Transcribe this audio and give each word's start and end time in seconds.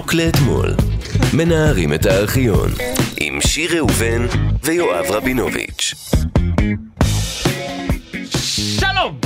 זינוק 0.00 0.14
לאתמול. 0.14 0.74
מנערים 1.34 1.94
את 1.94 2.06
הארכיון. 2.06 2.68
עם 3.20 3.40
שיר 3.40 3.76
ראובן 3.76 4.26
ויואב 4.64 5.04
רבינוביץ'. 5.10 5.94
שלום! 8.80 9.18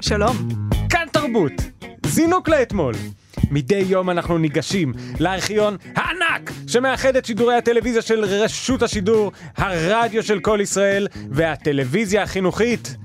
שלום. 0.00 0.36
כאן 0.90 1.06
תרבות. 1.12 1.52
זינוק 2.06 2.48
לאתמול. 2.48 2.94
מדי 3.50 3.84
יום 3.88 4.10
אנחנו 4.10 4.38
ניגשים 4.38 4.92
לארכיון 5.20 5.76
הענק 5.96 6.50
שמאחד 6.66 7.16
את 7.16 7.24
שידורי 7.24 7.54
הטלוויזיה 7.54 8.02
של 8.02 8.24
רשות 8.24 8.82
השידור, 8.82 9.32
הרדיו 9.56 10.22
של 10.22 10.40
כל 10.40 10.58
ישראל 10.62 11.08
והטלוויזיה 11.30 12.22
החינוכית. 12.22 12.96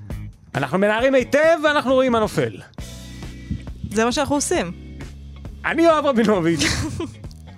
אנחנו 0.55 0.77
מנערים 0.77 1.15
היטב 1.15 1.59
ואנחנו 1.63 1.93
רואים 1.93 2.11
מה 2.11 2.19
נופל. 2.19 2.61
זה 3.91 4.05
מה 4.05 4.11
שאנחנו 4.11 4.35
עושים. 4.35 4.88
אני 5.65 5.81
יואב 5.81 6.05
רבינוביץ'. 6.05 6.63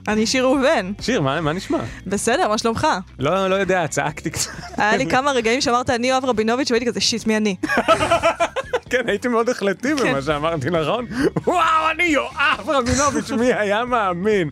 אני 0.07 0.25
שיר 0.25 0.44
ראובן. 0.44 0.91
שיר, 1.02 1.21
מה, 1.21 1.41
מה 1.41 1.53
נשמע? 1.53 1.80
בסדר, 2.08 2.48
מה 2.48 2.58
שלומך? 2.58 2.88
לא, 3.20 3.48
לא 3.48 3.55
יודע, 3.55 3.88
צעקתי 3.88 4.30
קצת. 4.30 4.52
היה 4.77 4.98
לי 4.98 5.05
כמה 5.05 5.31
רגעים 5.31 5.62
שאמרת 5.62 5.89
אני 5.89 6.09
יואב 6.09 6.25
רבינוביץ' 6.25 6.72
והייתי 6.72 6.85
כזה 6.85 7.02
שיט, 7.02 7.27
מי 7.27 7.38
אני? 7.38 7.55
כן, 8.89 9.02
הייתי 9.08 9.27
מאוד 9.27 9.49
החלטי 9.49 9.94
במה 9.94 10.22
שאמרתי, 10.22 10.70
נכון? 10.70 11.05
וואו, 11.45 11.91
אני 11.95 12.03
יואב 12.03 12.70
רבינוביץ', 12.70 13.31
מי 13.31 13.53
היה 13.53 13.85
מאמין? 13.85 14.49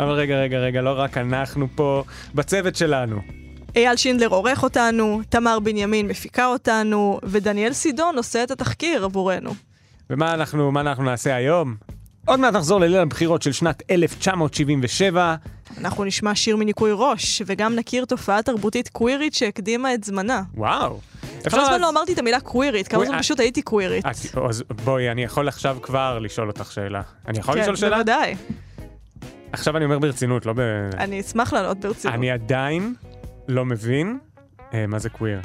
אבל 0.00 0.10
רגע, 0.12 0.34
רגע, 0.34 0.58
רגע, 0.58 0.80
לא 0.80 0.94
רק 0.96 1.18
אנחנו 1.18 1.68
פה, 1.74 2.04
בצוות 2.34 2.76
שלנו. 2.76 3.20
אייל 3.76 3.96
שינדלר 3.96 4.28
עורך 4.28 4.62
אותנו, 4.62 5.20
תמר 5.28 5.58
בנימין 5.60 6.06
מפיקה 6.08 6.46
אותנו, 6.46 7.20
ודניאל 7.22 7.72
סידון 7.72 8.16
עושה 8.16 8.42
את 8.42 8.50
התחקיר 8.50 9.04
עבורנו. 9.04 9.54
ומה 10.10 10.34
אנחנו, 10.34 10.72
מה 10.72 10.80
אנחנו 10.80 11.04
נעשה 11.04 11.34
היום? 11.34 11.74
עוד 12.26 12.40
מעט 12.40 12.54
נחזור 12.54 12.80
לליל 12.80 12.96
הבחירות 12.96 13.42
של 13.42 13.52
שנת 13.52 13.82
1977. 13.90 15.34
אנחנו 15.78 16.04
נשמע 16.04 16.34
שיר 16.34 16.56
מניקוי 16.56 16.90
ראש, 16.94 17.42
וגם 17.46 17.74
נכיר 17.76 18.04
תופעה 18.04 18.42
תרבותית 18.42 18.88
קווירית 18.88 19.34
שהקדימה 19.34 19.94
את 19.94 20.04
זמנה. 20.04 20.42
וואו. 20.54 20.98
כמה 21.50 21.64
זמן 21.64 21.80
לא 21.80 21.88
אמרתי 21.88 22.12
את 22.12 22.18
המילה 22.18 22.40
קווירית, 22.40 22.88
כמה 22.88 23.04
זמן 23.04 23.14
אה, 23.14 23.20
פשוט 23.20 23.40
הייתי 23.40 23.62
קווירית. 23.62 24.06
את- 24.06 24.36
אז 24.48 24.64
בואי, 24.84 25.10
אני 25.10 25.22
יכול 25.24 25.48
עכשיו 25.48 25.76
כבר 25.82 26.18
לשאול 26.18 26.48
אותך 26.48 26.72
שאלה. 26.72 27.02
אני 27.28 27.38
יכול 27.38 27.54
לשאול 27.60 27.74
כן, 27.76 27.80
שאלה? 27.80 27.96
בוודאי. 27.96 28.34
עכשיו 29.52 29.76
אני 29.76 29.84
אומר 29.84 29.98
ברצינות, 29.98 30.46
לא 30.46 30.52
ב... 30.52 30.60
אני 30.98 31.20
אשמח 31.20 31.52
לענות 31.52 31.78
ברצינות. 31.80 32.14
אני 32.14 32.30
עדיין 32.30 32.94
לא 33.48 33.64
מבין 33.64 34.18
אה, 34.74 34.86
מה 34.86 34.98
זה 34.98 35.08
קוויר. 35.10 35.40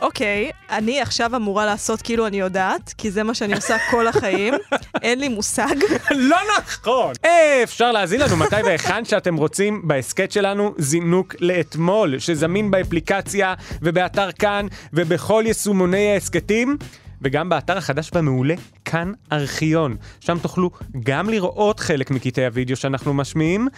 אוקיי, 0.00 0.50
אני 0.70 1.00
עכשיו 1.00 1.36
אמורה 1.36 1.66
לעשות 1.66 2.02
כאילו 2.02 2.26
אני 2.26 2.40
יודעת, 2.40 2.94
כי 2.98 3.10
זה 3.10 3.22
מה 3.22 3.34
שאני 3.34 3.54
עושה 3.54 3.76
כל 3.90 4.06
החיים. 4.06 4.54
אין 5.02 5.18
לי 5.18 5.28
מושג. 5.28 5.74
לא 6.30 6.36
נכון! 6.58 7.12
אה, 7.24 7.60
אפשר 7.62 7.92
להאזין 7.92 8.20
לנו 8.20 8.36
מתי 8.36 8.62
והיכן 8.64 9.04
שאתם 9.04 9.36
רוצים 9.36 9.82
בהסכת 9.84 10.32
שלנו 10.32 10.74
זינוק 10.78 11.34
לאתמול, 11.40 12.18
שזמין 12.18 12.70
באפליקציה 12.70 13.54
ובאתר 13.82 14.32
כאן 14.32 14.66
ובכל 14.92 15.44
יישומוני 15.46 16.12
ההסכתים. 16.12 16.76
וגם 17.22 17.48
באתר 17.48 17.78
החדש 17.78 18.10
והמעולה, 18.12 18.54
כאן 18.84 19.12
ארכיון. 19.32 19.96
שם 20.20 20.38
תוכלו 20.38 20.70
גם 21.04 21.30
לראות 21.30 21.80
חלק 21.80 22.10
מקטעי 22.10 22.46
הוידאו 22.46 22.76
שאנחנו 22.76 23.14
משמיעים, 23.14 23.68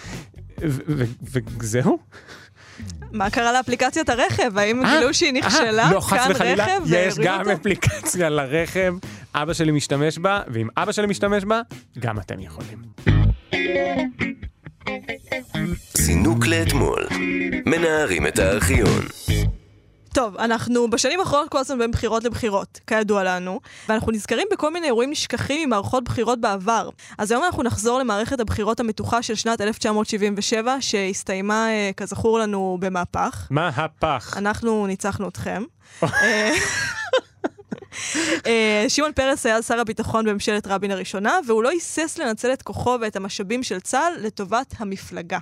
וזהו. 1.59 1.99
מה 3.13 3.31
קרה 3.31 3.53
לאפליקציית 3.53 4.09
הרכב? 4.09 4.59
האם 4.59 4.85
אה, 4.85 4.97
גילו 4.99 5.15
שהיא 5.15 5.33
נכשלה? 5.33 5.85
אה, 5.87 5.93
לא, 5.93 6.01
חס 6.01 6.27
וחלילה, 6.31 6.67
יש 6.87 7.19
גם? 7.19 7.49
אפליקציה 7.49 8.29
לרכב, 8.29 8.95
אבא 9.35 9.53
שלי 9.53 9.73
משתמש 9.73 10.19
בה, 10.19 10.43
ואם 10.49 10.69
אבא 10.77 10.93
שלי 10.93 11.07
משתמש 11.07 11.45
בה, 11.45 11.61
גם 11.99 12.19
אתם 12.19 12.41
יכולים. 12.41 12.79
זינוק 15.95 16.47
לאתמול. 16.47 17.07
מנערים 17.67 18.27
את 18.27 18.39
הארכיון. 18.39 19.01
טוב, 20.15 20.37
אנחנו 20.37 20.91
בשנים 20.91 21.21
האחרונות 21.21 21.49
כל 21.49 21.59
הזמן 21.59 21.79
בין 21.79 21.91
בחירות 21.91 22.25
לבחירות, 22.25 22.81
כידוע 22.87 23.25
לנו, 23.25 23.61
ואנחנו 23.89 24.13
נזכרים 24.13 24.47
בכל 24.53 24.73
מיני 24.73 24.87
אירועים 24.87 25.11
נשכחים 25.11 25.69
ממערכות 25.69 26.05
בחירות 26.05 26.41
בעבר. 26.41 26.91
אז 27.19 27.31
היום 27.31 27.45
אנחנו 27.45 27.63
נחזור 27.63 27.99
למערכת 27.99 28.41
הבחירות 28.41 28.81
המתוחה 28.81 29.23
של 29.23 29.35
שנת 29.35 29.61
1977, 29.61 30.77
שהסתיימה, 30.81 31.69
אה, 31.69 31.91
כזכור 31.97 32.39
לנו, 32.39 32.77
במהפך. 32.81 33.47
מה 33.51 33.69
הפח? 33.69 34.37
אנחנו 34.37 34.87
ניצחנו 34.87 35.29
אתכם. 35.29 35.63
אה, 36.03 36.53
אה, 38.47 38.85
שמעון 38.89 39.13
פרס 39.13 39.47
היה 39.47 39.63
שר 39.63 39.81
הביטחון 39.81 40.25
בממשלת 40.25 40.67
רבין 40.67 40.91
הראשונה, 40.91 41.39
והוא 41.47 41.63
לא 41.63 41.69
היסס 41.69 42.19
לנצל 42.19 42.53
את 42.53 42.63
כוחו 42.63 42.97
ואת 43.01 43.17
המשאבים 43.17 43.63
של 43.63 43.81
צה"ל 43.81 44.13
לטובת 44.27 44.75
המפלגה. 44.79 45.39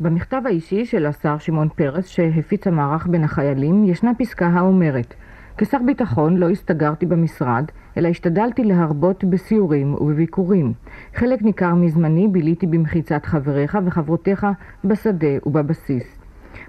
במכתב 0.00 0.42
האישי 0.44 0.84
של 0.84 1.06
השר 1.06 1.38
שמעון 1.38 1.68
פרס 1.68 2.06
שהפיץ 2.06 2.66
המערך 2.66 3.06
בין 3.06 3.24
החיילים 3.24 3.84
ישנה 3.84 4.12
פסקה 4.18 4.46
האומרת 4.46 5.14
כשר 5.58 5.78
ביטחון 5.86 6.36
לא 6.36 6.50
הסתגרתי 6.50 7.06
במשרד, 7.06 7.64
אלא 7.96 8.08
השתדלתי 8.08 8.64
להרבות 8.64 9.24
בסיורים 9.24 9.94
ובביקורים. 9.94 10.72
חלק 11.14 11.42
ניכר 11.42 11.74
מזמני 11.74 12.28
ביליתי 12.28 12.66
במחיצת 12.66 13.26
חבריך 13.26 13.78
וחברותיך 13.84 14.46
בשדה 14.84 15.46
ובבסיס. 15.46 16.18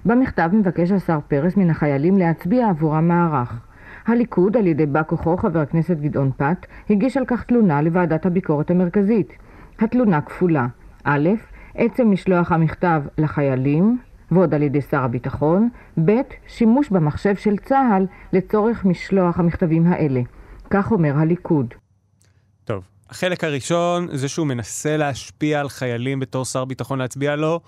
במכתב 0.04 0.50
מבקש 0.52 0.90
השר 0.90 1.18
פרס 1.28 1.56
מן 1.56 1.70
החיילים 1.70 2.18
להצביע 2.18 2.68
עבור 2.68 2.96
המערך. 2.96 3.60
הליכוד, 4.06 4.56
על 4.56 4.66
ידי 4.66 4.86
בא 4.86 5.02
כוחו 5.06 5.36
חבר 5.36 5.60
הכנסת 5.60 5.96
גדעון 5.96 6.30
פת, 6.36 6.66
הגיש 6.90 7.16
על 7.16 7.24
כך 7.26 7.44
תלונה 7.44 7.82
לוועדת 7.82 8.26
הביקורת 8.26 8.70
המרכזית. 8.70 9.32
התלונה 9.80 10.20
כפולה. 10.20 10.66
א', 11.04 11.28
עצם 11.74 12.10
משלוח 12.10 12.52
המכתב 12.52 13.02
לחיילים, 13.18 13.98
ועוד 14.30 14.54
על 14.54 14.62
ידי 14.62 14.80
שר 14.80 15.00
הביטחון, 15.04 15.68
ב', 16.04 16.20
שימוש 16.48 16.88
במחשב 16.88 17.36
של 17.36 17.56
צה"ל 17.56 18.06
לצורך 18.32 18.84
משלוח 18.84 19.38
המכתבים 19.38 19.86
האלה. 19.86 20.20
כך 20.70 20.92
אומר 20.92 21.18
הליכוד. 21.18 21.74
טוב, 22.64 22.84
החלק 23.10 23.44
הראשון 23.44 24.08
זה 24.12 24.28
שהוא 24.28 24.46
מנסה 24.46 24.96
להשפיע 24.96 25.60
על 25.60 25.68
חיילים 25.68 26.20
בתור 26.20 26.44
שר 26.44 26.64
ביטחון 26.64 26.98
להצביע 26.98 27.36
לו. 27.36 27.60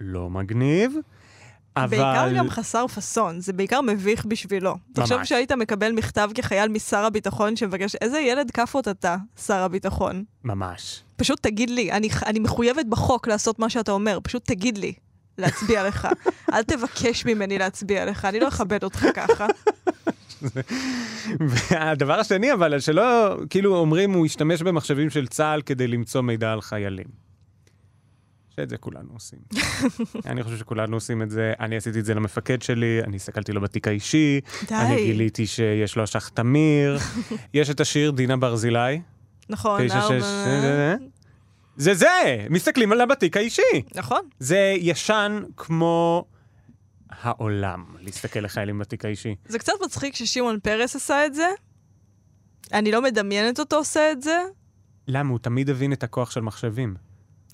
לא 0.00 0.30
מגניב, 0.30 0.94
אבל... 1.76 1.88
בעיקר 1.88 2.32
גם 2.36 2.50
חסר 2.50 2.86
פאסון, 2.86 3.40
זה 3.40 3.52
בעיקר 3.52 3.80
מביך 3.80 4.24
בשבילו. 4.24 4.76
תחשוב 4.92 5.18
ממש. 5.18 5.28
שהיית 5.28 5.52
מקבל 5.52 5.92
מכתב 5.92 6.30
כחייל 6.34 6.68
משר 6.68 7.04
הביטחון 7.04 7.56
שמבקש, 7.56 7.94
איזה 7.94 8.20
ילד 8.20 8.50
כאפות 8.50 8.88
אתה, 8.88 9.16
שר 9.46 9.58
הביטחון. 9.58 10.24
ממש. 10.44 11.02
פשוט 11.16 11.42
תגיד 11.42 11.70
לי, 11.70 11.92
אני, 11.92 12.08
אני 12.26 12.38
מחויבת 12.38 12.86
בחוק 12.86 13.28
לעשות 13.28 13.58
מה 13.58 13.70
שאתה 13.70 13.92
אומר, 13.92 14.18
פשוט 14.22 14.44
תגיד 14.44 14.78
לי 14.78 14.92
להצביע 15.38 15.88
לך. 15.88 16.08
אל 16.54 16.62
תבקש 16.62 17.26
ממני 17.26 17.58
להצביע 17.58 18.04
לך, 18.04 18.24
אני 18.24 18.40
לא 18.40 18.48
אכבד 18.48 18.84
אותך 18.84 19.06
ככה. 19.14 19.46
והדבר 21.40 22.20
השני 22.20 22.52
אבל, 22.52 22.80
שלא, 22.80 23.36
כאילו 23.50 23.76
אומרים 23.76 24.12
הוא 24.12 24.26
השתמש 24.26 24.62
במחשבים 24.62 25.10
של 25.10 25.26
צה"ל 25.26 25.62
כדי 25.62 25.86
למצוא 25.86 26.20
מידע 26.20 26.52
על 26.52 26.60
חיילים. 26.60 27.31
שאת 28.56 28.68
זה 28.68 28.76
כולנו 28.76 29.12
עושים. 29.12 29.38
אני 30.30 30.42
חושב 30.42 30.56
שכולנו 30.56 30.96
עושים 30.96 31.22
את 31.22 31.30
זה, 31.30 31.52
אני 31.60 31.76
עשיתי 31.76 32.00
את 32.00 32.04
זה 32.04 32.14
למפקד 32.14 32.62
שלי, 32.62 33.00
אני 33.04 33.16
הסתכלתי 33.16 33.52
לו 33.52 33.60
בתיק 33.60 33.88
האישי, 33.88 34.40
די. 34.68 34.74
אני 34.74 34.96
גיליתי 34.96 35.46
שיש 35.46 35.96
לו 35.96 36.04
אשך 36.04 36.28
תמיר, 36.34 36.98
יש 37.54 37.70
את 37.70 37.80
השיר 37.80 38.10
דינה 38.10 38.36
ברזילי. 38.36 39.00
נכון, 39.48 39.80
ארבע... 39.80 40.20
שש, 40.20 40.24
אה, 40.24 40.94
זה 41.76 41.94
זה, 41.94 42.46
מסתכלים 42.50 42.92
עליו 42.92 43.06
בתיק 43.08 43.36
האישי. 43.36 43.82
נכון. 43.94 44.20
זה 44.38 44.74
ישן 44.78 45.42
כמו 45.56 46.24
העולם, 47.10 47.84
להסתכל 48.00 48.40
לחיילים 48.40 48.78
בתיק 48.78 49.04
האישי. 49.04 49.34
זה 49.48 49.58
קצת 49.58 49.72
מצחיק 49.84 50.14
ששמעון 50.14 50.60
פרס 50.62 50.96
עשה 50.96 51.26
את 51.26 51.34
זה. 51.34 51.46
אני 52.72 52.92
לא 52.92 53.02
מדמיינת 53.02 53.60
אותו 53.60 53.76
עושה 53.76 54.12
את 54.12 54.22
זה. 54.22 54.38
למה? 55.08 55.30
הוא 55.30 55.38
תמיד 55.38 55.70
הבין 55.70 55.92
את 55.92 56.02
הכוח 56.02 56.30
של 56.30 56.40
מחשבים. 56.40 56.94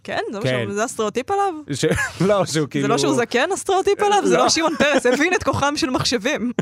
כן, 0.05 0.21
זה, 0.33 0.41
כן. 0.41 0.65
כן. 0.67 0.73
זה 0.73 0.85
הסטריאוטיפ 0.85 1.31
עליו. 1.31 1.55
ש... 1.73 1.85
לא, 2.21 2.47
שהוא 2.47 2.69
כאילו... 2.69 2.83
זה 2.83 2.89
לא 2.89 2.99
שהוא 2.99 3.15
זקן 3.15 3.53
הסטריאוטיפ 3.53 4.03
עליו, 4.03 4.23
זה 4.25 4.37
לא. 4.37 4.43
לא 4.43 4.49
שמעון 4.49 4.75
פרס, 4.79 5.07
הבין 5.07 5.35
את 5.35 5.43
כוחם 5.43 5.77
של 5.77 5.91
מחשבים. 5.91 6.53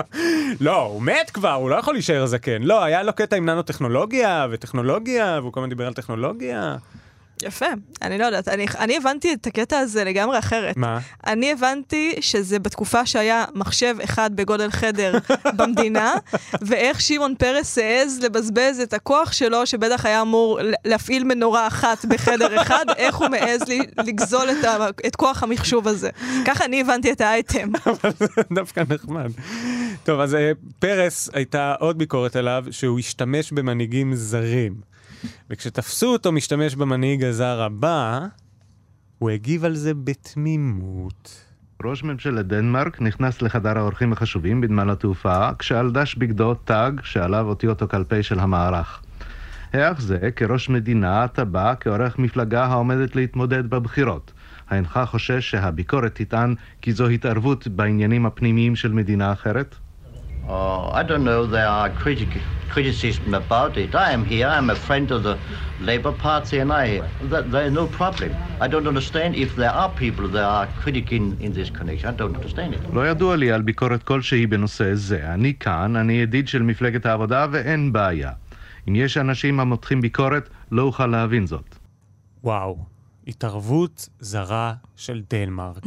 לא, 0.60 0.76
הוא 0.76 1.02
מת 1.02 1.30
כבר, 1.30 1.52
הוא 1.52 1.70
לא 1.70 1.76
יכול 1.76 1.94
להישאר 1.94 2.26
זקן. 2.26 2.62
לא, 2.62 2.84
היה 2.84 3.02
לו 3.02 3.12
קטע 3.12 3.36
עם 3.36 3.46
ננו-טכנולוגיה 3.46 4.46
וטכנולוגיה, 4.50 5.38
והוא 5.40 5.52
כל 5.52 5.60
הזמן 5.60 5.68
דיבר 5.68 5.86
על 5.86 5.94
טכנולוגיה. 5.94 6.76
יפה, 7.42 7.66
אני 8.02 8.18
לא 8.18 8.24
יודעת, 8.24 8.48
אני, 8.48 8.66
אני 8.78 8.96
הבנתי 8.96 9.34
את 9.34 9.46
הקטע 9.46 9.78
הזה 9.78 10.04
לגמרי 10.04 10.38
אחרת. 10.38 10.76
מה? 10.76 10.98
אני 11.26 11.52
הבנתי 11.52 12.14
שזה 12.20 12.58
בתקופה 12.58 13.06
שהיה 13.06 13.44
מחשב 13.54 13.96
אחד 14.04 14.30
בגודל 14.36 14.70
חדר 14.70 15.18
במדינה, 15.56 16.14
ואיך 16.60 17.00
שמעון 17.00 17.34
פרס 17.38 17.78
העז 17.78 18.20
לבזבז 18.22 18.80
את 18.80 18.92
הכוח 18.92 19.32
שלו, 19.32 19.66
שבטח 19.66 20.06
היה 20.06 20.22
אמור 20.22 20.58
להפעיל 20.84 21.24
מנורה 21.24 21.66
אחת 21.66 22.04
בחדר 22.04 22.62
אחד, 22.62 22.84
איך 22.96 23.16
הוא 23.16 23.28
מעז 23.28 23.62
לי, 23.68 23.80
לגזול 23.98 24.50
את, 24.50 24.64
ה, 24.64 24.88
את 25.06 25.16
כוח 25.16 25.42
המחשוב 25.42 25.88
הזה. 25.88 26.10
ככה 26.44 26.64
אני 26.64 26.80
הבנתי 26.80 27.12
את 27.12 27.20
האייטם. 27.20 27.68
דווקא 28.56 28.82
נחמד. 28.88 29.30
טוב, 30.04 30.20
אז 30.20 30.34
אה, 30.34 30.52
פרס 30.78 31.30
הייתה 31.32 31.74
עוד 31.80 31.98
ביקורת 31.98 32.36
עליו, 32.36 32.64
שהוא 32.70 32.98
השתמש 32.98 33.52
במנהיגים 33.52 34.14
זרים. 34.14 34.91
וכשתפסו 35.50 36.12
אותו 36.12 36.32
משתמש 36.32 36.74
במנהיג 36.74 37.24
הזר 37.24 37.62
הבא, 37.62 38.26
הוא 39.18 39.30
הגיב 39.30 39.64
על 39.64 39.74
זה 39.74 39.94
בתמימות. 39.94 41.44
ראש 41.84 42.04
ממשלת 42.04 42.46
דנמרק 42.46 43.00
נכנס 43.00 43.42
לחדר 43.42 43.78
האורחים 43.78 44.12
החשובים 44.12 44.60
בנמל 44.60 44.90
התעופה, 44.90 45.48
כשעל 45.58 45.90
דש 45.90 46.14
בגדו 46.14 46.54
תג 46.54 46.92
שעליו 47.02 47.46
אותיות 47.48 47.82
הקלפי 47.82 48.22
של 48.22 48.40
המערך. 48.40 49.02
היאך 49.72 50.00
זה, 50.00 50.18
כראש 50.36 50.68
מדינה, 50.68 51.26
בא 51.50 51.74
כעורך 51.80 52.18
מפלגה 52.18 52.64
העומדת 52.64 53.16
להתמודד 53.16 53.70
בבחירות. 53.70 54.32
האינך 54.68 55.00
חושש 55.06 55.50
שהביקורת 55.50 56.14
תטען 56.14 56.54
כי 56.80 56.92
זו 56.92 57.06
התערבות 57.06 57.68
בעניינים 57.68 58.26
הפנימיים 58.26 58.76
של 58.76 58.92
מדינה 58.92 59.32
אחרת? 59.32 59.74
Oh, 60.48 60.90
I 60.92 61.02
don't 61.04 61.24
know. 61.24 61.46
There 61.46 61.66
are 61.66 61.88
critic, 61.90 62.28
criticism 62.68 63.32
about 63.34 63.76
it. 63.76 63.94
I 63.94 64.10
am 64.12 64.24
here. 64.24 64.48
I'm 64.48 64.70
a 64.70 64.74
friend 64.74 65.10
of 65.12 65.22
the 65.22 65.38
Labour 65.80 66.12
Party, 66.12 66.58
and 66.58 66.72
I 66.72 67.00
that 67.30 67.52
there 67.52 67.66
is 67.66 67.72
no 67.72 67.86
problem. 67.86 68.34
I 68.60 68.66
don't 68.66 68.88
understand 68.88 69.36
if 69.36 69.54
there 69.56 69.70
are 69.70 69.90
people 69.90 70.26
that 70.28 70.42
are 70.42 70.66
critic 70.82 71.12
in, 71.12 71.36
in 71.40 71.52
this 71.52 71.70
connection. 71.70 72.08
I 72.08 72.12
don't 72.12 72.34
understand 72.34 72.74
it. 72.74 72.80
לא 72.92 73.08
ידוע 73.08 73.36
לי 73.36 73.52
על 73.52 73.62
ביקורת 73.62 74.02
כלשהי 74.02 74.46
בנושא 74.46 74.94
זה. 74.94 75.34
אני 75.34 75.54
כאן, 75.60 75.96
אני 75.96 76.12
ידיד 76.12 76.48
של 76.48 76.62
מפלגת 76.62 77.06
העבודה 77.06 77.46
ואין 77.52 77.92
בעיה. 77.92 78.32
אם 78.88 78.96
יש 78.96 79.16
אנשים 79.16 79.60
המותחים 79.60 80.00
ביקורת, 80.00 80.48
לא 80.72 80.82
אוכל 80.82 81.06
להבין 81.06 81.46
זאת. 81.46 81.76
וואו, 82.44 82.78
התערבות 83.26 84.08
זרה 84.20 84.74
של 84.96 85.22
דנמרק. 85.30 85.82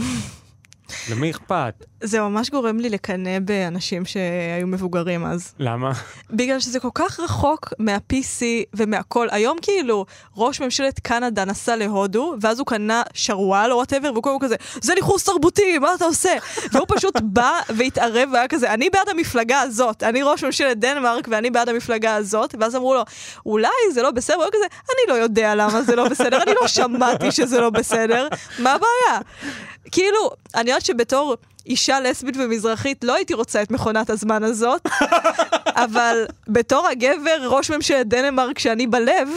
למי 1.12 1.32
אכפת? 1.32 1.86
זה 2.04 2.22
ממש 2.22 2.50
גורם 2.50 2.80
לי 2.80 2.90
לקנא 2.90 3.40
באנשים 3.40 4.06
שהיו 4.06 4.68
מבוגרים 4.68 5.26
אז. 5.26 5.54
למה? 5.60 5.92
בגלל 6.30 6.60
שזה 6.60 6.80
כל 6.80 6.90
כך 6.96 7.20
רחוק 7.20 7.74
מה-PC 7.80 8.42
ומהכל. 8.74 9.28
היום 9.32 9.58
כאילו, 9.62 10.06
ראש 10.36 10.62
ממשלת 10.62 11.00
קנדה 11.00 11.46
נסע 11.46 11.76
להודו, 11.76 12.36
ואז 12.42 12.60
הוא 12.60 12.68
קנה 12.68 13.04
שרוואל 13.14 13.72
או 13.72 13.78
whatever, 13.78 14.12
והוא 14.12 14.24
קודם 14.24 14.40
כזה, 14.40 14.56
זה 14.82 14.94
ניכוס 14.96 15.24
תרבותי, 15.24 15.78
מה 15.78 15.94
אתה 15.96 16.06
עושה? 16.06 16.34
והוא 16.72 16.86
פשוט 16.88 17.16
בא 17.36 17.60
והתערב 17.70 18.30
והיה 18.34 18.48
כזה, 18.48 18.74
אני 18.74 18.90
בעד 18.90 19.10
המפלגה 19.10 19.62
הזאת, 19.62 20.04
אני 20.04 20.24
ראש 20.24 20.44
ממשלת 20.44 20.80
דנמרק 20.80 21.28
ואני 21.32 21.50
בעד 21.50 21.70
המפלגה 21.70 22.16
הזאת, 22.16 22.56
ואז 22.60 22.76
אמרו 22.76 22.94
לו, 22.94 23.04
אולי 23.46 23.70
זה 23.94 24.02
לא 24.02 24.12
בסדר, 24.12 24.40
והוא 24.40 24.52
כזה, 24.52 24.66
אני 24.72 25.14
לא 25.18 25.24
יודע 25.24 25.56
למה 25.56 25.82
זה 25.82 25.96
לא 25.96 26.10
בסדר, 26.10 26.44
אני 26.44 26.52
לא 26.62 26.68
שמעתי 26.68 27.32
שזה 27.32 27.62
לא 27.62 27.70
בסדר, 27.70 28.28
מה 28.60 28.74
הבעיה? 28.74 29.22
כאילו, 29.92 30.32
אני 30.56 30.70
יודעת 30.70 30.86
שבתור 30.86 31.36
אישה 31.66 32.00
לסבית 32.00 32.38
ומזרחית 32.38 33.04
לא 33.04 33.16
הייתי 33.16 33.34
רוצה 33.34 33.62
את 33.62 33.72
מכונת 33.72 34.10
הזמן 34.10 34.44
הזאת, 34.44 34.82
אבל 35.86 36.26
בתור 36.48 36.88
הגבר, 36.88 37.48
ראש 37.48 37.72
ממשלת 37.72 38.08
דנמרק 38.08 38.60
שאני 38.60 38.88
בלב, 38.88 39.30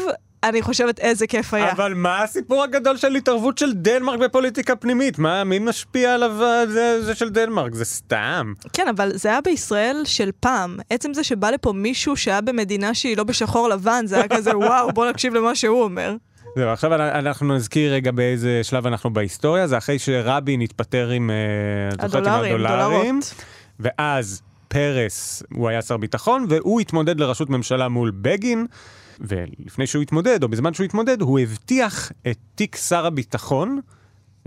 אני 0.43 0.63
חושבת 0.63 1.01
איזה 1.01 1.27
כיף 1.27 1.55
היה. 1.55 1.73
אבל 1.73 1.95
מה 1.95 2.23
הסיפור 2.23 2.63
הגדול 2.63 2.97
של 2.97 3.15
התערבות 3.15 3.59
של 3.59 3.73
דנמרק 3.73 4.19
בפוליטיקה 4.19 4.77
פנימית? 4.77 5.19
מה, 5.19 5.45
מי 5.45 5.59
משפיע 5.59 6.15
עליו 6.15 6.43
אה, 6.43 6.67
זה, 6.67 7.05
זה 7.05 7.15
של 7.15 7.29
דנמרק? 7.29 7.75
זה 7.75 7.85
סתם. 7.85 8.53
כן, 8.73 8.89
אבל 8.89 9.11
זה 9.15 9.29
היה 9.29 9.41
בישראל 9.41 10.03
של 10.05 10.31
פעם. 10.41 10.77
עצם 10.91 11.15
זה 11.15 11.25
שבא 11.25 11.51
לפה 11.51 11.73
מישהו 11.73 12.17
שהיה 12.17 12.41
במדינה 12.41 12.95
שהיא 12.95 13.17
לא 13.17 13.25
בשחור 13.25 13.69
לבן, 13.69 14.07
זה 14.07 14.17
היה 14.17 14.29
כזה, 14.29 14.57
וואו, 14.59 14.93
בוא 14.93 15.11
נקשיב 15.11 15.35
למה 15.35 15.55
שהוא 15.55 15.83
אומר. 15.83 16.17
זהו, 16.59 16.69
עכשיו 16.69 16.95
אנחנו 16.95 17.55
נזכיר 17.55 17.93
רגע 17.93 18.11
באיזה 18.11 18.61
שלב 18.63 18.87
אנחנו 18.87 19.13
בהיסטוריה, 19.13 19.67
זה 19.67 19.79
אחרי 19.79 19.99
שרבין 19.99 20.61
התפטר 20.61 21.09
עם, 21.09 21.31
אה, 21.31 22.05
עם 22.05 22.05
הדולרים, 22.05 22.67
הדולרים. 22.67 23.21
ואז 23.81 24.43
פרס, 24.69 25.43
הוא 25.55 25.69
היה 25.69 25.83
שר 25.83 25.97
ביטחון, 25.97 26.47
והוא 26.49 26.81
התמודד 26.81 27.21
לראשות 27.21 27.51
ממשלה 27.51 27.89
מול 27.89 28.13
בגין, 28.21 28.67
ולפני 29.21 29.87
שהוא 29.87 30.03
התמודד, 30.03 30.43
או 30.43 30.49
בזמן 30.49 30.75
שהוא 30.75 30.85
התמודד, 30.85 31.21
הוא 31.21 31.39
הבטיח 31.39 32.13
את 32.31 32.39
תיק 32.55 32.77
שר 32.77 33.07
הביטחון 33.07 33.81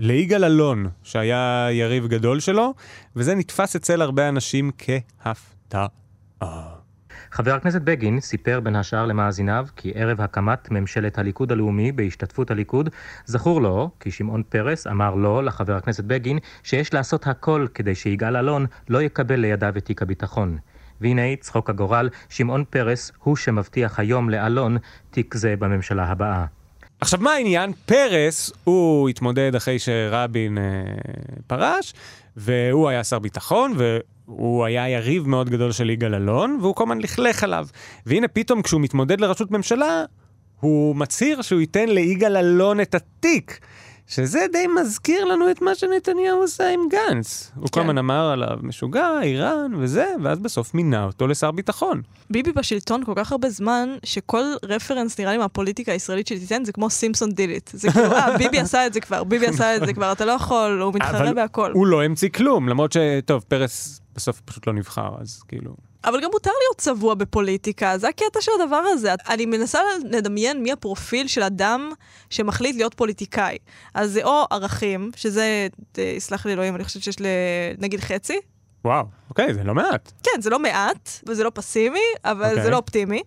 ליגאל 0.00 0.44
אלון, 0.44 0.86
שהיה 1.02 1.68
יריב 1.70 2.06
גדול 2.06 2.40
שלו, 2.40 2.74
וזה 3.16 3.34
נתפס 3.34 3.76
אצל 3.76 4.02
הרבה 4.02 4.28
אנשים 4.28 4.70
כהפתעה. 4.78 5.86
חבר 7.32 7.54
הכנסת 7.54 7.82
בגין 7.82 8.20
סיפר 8.20 8.60
בין 8.60 8.76
השאר 8.76 9.06
למאזיניו 9.06 9.66
כי 9.76 9.92
ערב 9.94 10.20
הקמת 10.20 10.70
ממשלת 10.70 11.18
הליכוד 11.18 11.52
הלאומי 11.52 11.92
בהשתתפות 11.92 12.50
הליכוד, 12.50 12.90
זכור 13.26 13.62
לו 13.62 13.90
כי 14.00 14.10
שמעון 14.10 14.42
פרס 14.48 14.86
אמר 14.86 15.14
לו, 15.14 15.42
לחבר 15.42 15.76
הכנסת 15.76 16.04
בגין, 16.04 16.38
שיש 16.62 16.94
לעשות 16.94 17.26
הכל 17.26 17.66
כדי 17.74 17.94
שיגאל 17.94 18.36
אלון 18.36 18.66
לא 18.88 19.02
יקבל 19.02 19.36
לידיו 19.36 19.74
את 19.76 19.84
תיק 19.84 20.02
הביטחון. 20.02 20.58
והנה, 21.00 21.36
צחוק 21.40 21.70
הגורל, 21.70 22.08
שמעון 22.28 22.64
פרס 22.70 23.12
הוא 23.18 23.36
שמבטיח 23.36 23.98
היום 23.98 24.30
לאלון 24.30 24.76
תיק 25.10 25.34
זה 25.34 25.54
בממשלה 25.58 26.04
הבאה. 26.04 26.44
עכשיו, 27.00 27.20
מה 27.20 27.32
העניין? 27.32 27.72
פרס, 27.86 28.52
הוא 28.64 29.08
התמודד 29.08 29.54
אחרי 29.54 29.78
שרבין 29.78 30.58
אה, 30.58 30.62
פרש, 31.46 31.94
והוא 32.36 32.88
היה 32.88 33.04
שר 33.04 33.18
ביטחון, 33.18 33.74
והוא 34.36 34.64
היה 34.64 34.88
יריב 34.88 35.28
מאוד 35.28 35.50
גדול 35.50 35.72
של 35.72 35.90
יגאל 35.90 36.14
אלון, 36.14 36.58
והוא 36.62 36.74
כל 36.74 36.84
הזמן 36.84 36.98
לכלך 36.98 37.44
עליו. 37.44 37.66
והנה 38.06 38.28
פתאום 38.28 38.62
כשהוא 38.62 38.80
מתמודד 38.80 39.20
לראשות 39.20 39.50
ממשלה, 39.50 40.04
הוא 40.60 40.96
מצהיר 40.96 41.42
שהוא 41.42 41.60
ייתן 41.60 41.88
ליגאל 41.88 42.36
אלון 42.36 42.80
את 42.80 42.94
התיק. 42.94 43.60
שזה 44.06 44.46
די 44.52 44.66
מזכיר 44.80 45.24
לנו 45.24 45.50
את 45.50 45.62
מה 45.62 45.74
שנתניהו 45.74 46.40
עושה 46.40 46.70
עם 46.70 46.80
גנץ. 46.90 47.52
הוא 47.56 47.68
כל 47.70 47.80
הזמן 47.80 47.98
אמר 47.98 48.30
עליו 48.30 48.58
משוגע, 48.62 49.08
איראן 49.22 49.74
וזה, 49.74 50.06
ואז 50.22 50.38
בסוף 50.38 50.74
מינה 50.74 51.04
אותו 51.04 51.26
לשר 51.26 51.50
ביטחון. 51.50 52.02
ביבי 52.30 52.52
בשלטון 52.52 53.04
כל 53.04 53.12
כך 53.16 53.32
הרבה 53.32 53.50
זמן, 53.50 53.88
שכל 54.04 54.44
רפרנס 54.64 55.20
נראה 55.20 55.32
לי 55.32 55.38
מהפוליטיקה 55.38 55.92
הישראלית 55.92 56.26
שתיתן 56.26 56.64
זה 56.64 56.72
כמו 56.72 56.90
Simpsons 56.90 57.32
did 57.32 57.51
it. 57.51 57.70
זה 57.72 57.92
כאילו, 57.92 58.12
אה, 58.16 58.38
ביבי 58.38 58.58
עשה 58.58 58.86
את 58.86 58.92
זה 58.92 59.00
כבר, 59.00 59.24
ביבי 59.24 59.46
עשה 59.46 59.76
את 59.76 59.86
זה 59.86 59.92
כבר, 59.92 60.12
אתה 60.12 60.24
לא 60.24 60.32
יכול, 60.32 60.80
הוא 60.82 60.94
מתחרה 60.94 61.32
בהכל. 61.32 61.72
הוא 61.72 61.86
לא 61.86 62.02
המציא 62.02 62.28
כלום, 62.28 62.68
למרות 62.68 62.92
שטוב, 62.92 63.44
פרס 63.48 64.00
בסוף 64.14 64.40
פשוט 64.40 64.66
לא 64.66 64.72
נבחר, 64.72 65.10
אז 65.20 65.42
כאילו... 65.48 65.91
אבל 66.04 66.20
גם 66.20 66.30
מותר 66.32 66.50
להיות 66.50 66.78
צבוע 66.78 67.14
בפוליטיקה, 67.14 67.98
זה 67.98 68.08
הקטע 68.08 68.40
של 68.40 68.52
הדבר 68.62 68.76
הזה. 68.76 69.14
אני 69.28 69.46
מנסה 69.46 69.78
לדמיין 70.10 70.62
מי 70.62 70.72
הפרופיל 70.72 71.26
של 71.26 71.42
אדם 71.42 71.90
שמחליט 72.30 72.76
להיות 72.76 72.94
פוליטיקאי. 72.94 73.58
אז 73.94 74.10
זה 74.10 74.24
או 74.24 74.44
ערכים, 74.50 75.10
שזה, 75.16 75.68
אה, 75.98 76.02
יסלח 76.02 76.46
לי 76.46 76.52
אלוהים, 76.52 76.74
אני 76.76 76.84
חושבת 76.84 77.02
שיש 77.02 77.20
ל... 77.20 77.26
נגיד 77.78 78.00
חצי. 78.00 78.38
וואו, 78.84 79.04
אוקיי, 79.30 79.54
זה 79.54 79.64
לא 79.64 79.74
מעט. 79.74 80.12
כן, 80.22 80.40
זה 80.40 80.50
לא 80.50 80.58
מעט, 80.58 81.10
וזה 81.26 81.44
לא 81.44 81.50
פסימי, 81.54 81.98
אבל 82.24 82.48
אוקיי. 82.48 82.62
זה 82.62 82.70
לא 82.70 82.76
אופטימי. 82.76 83.22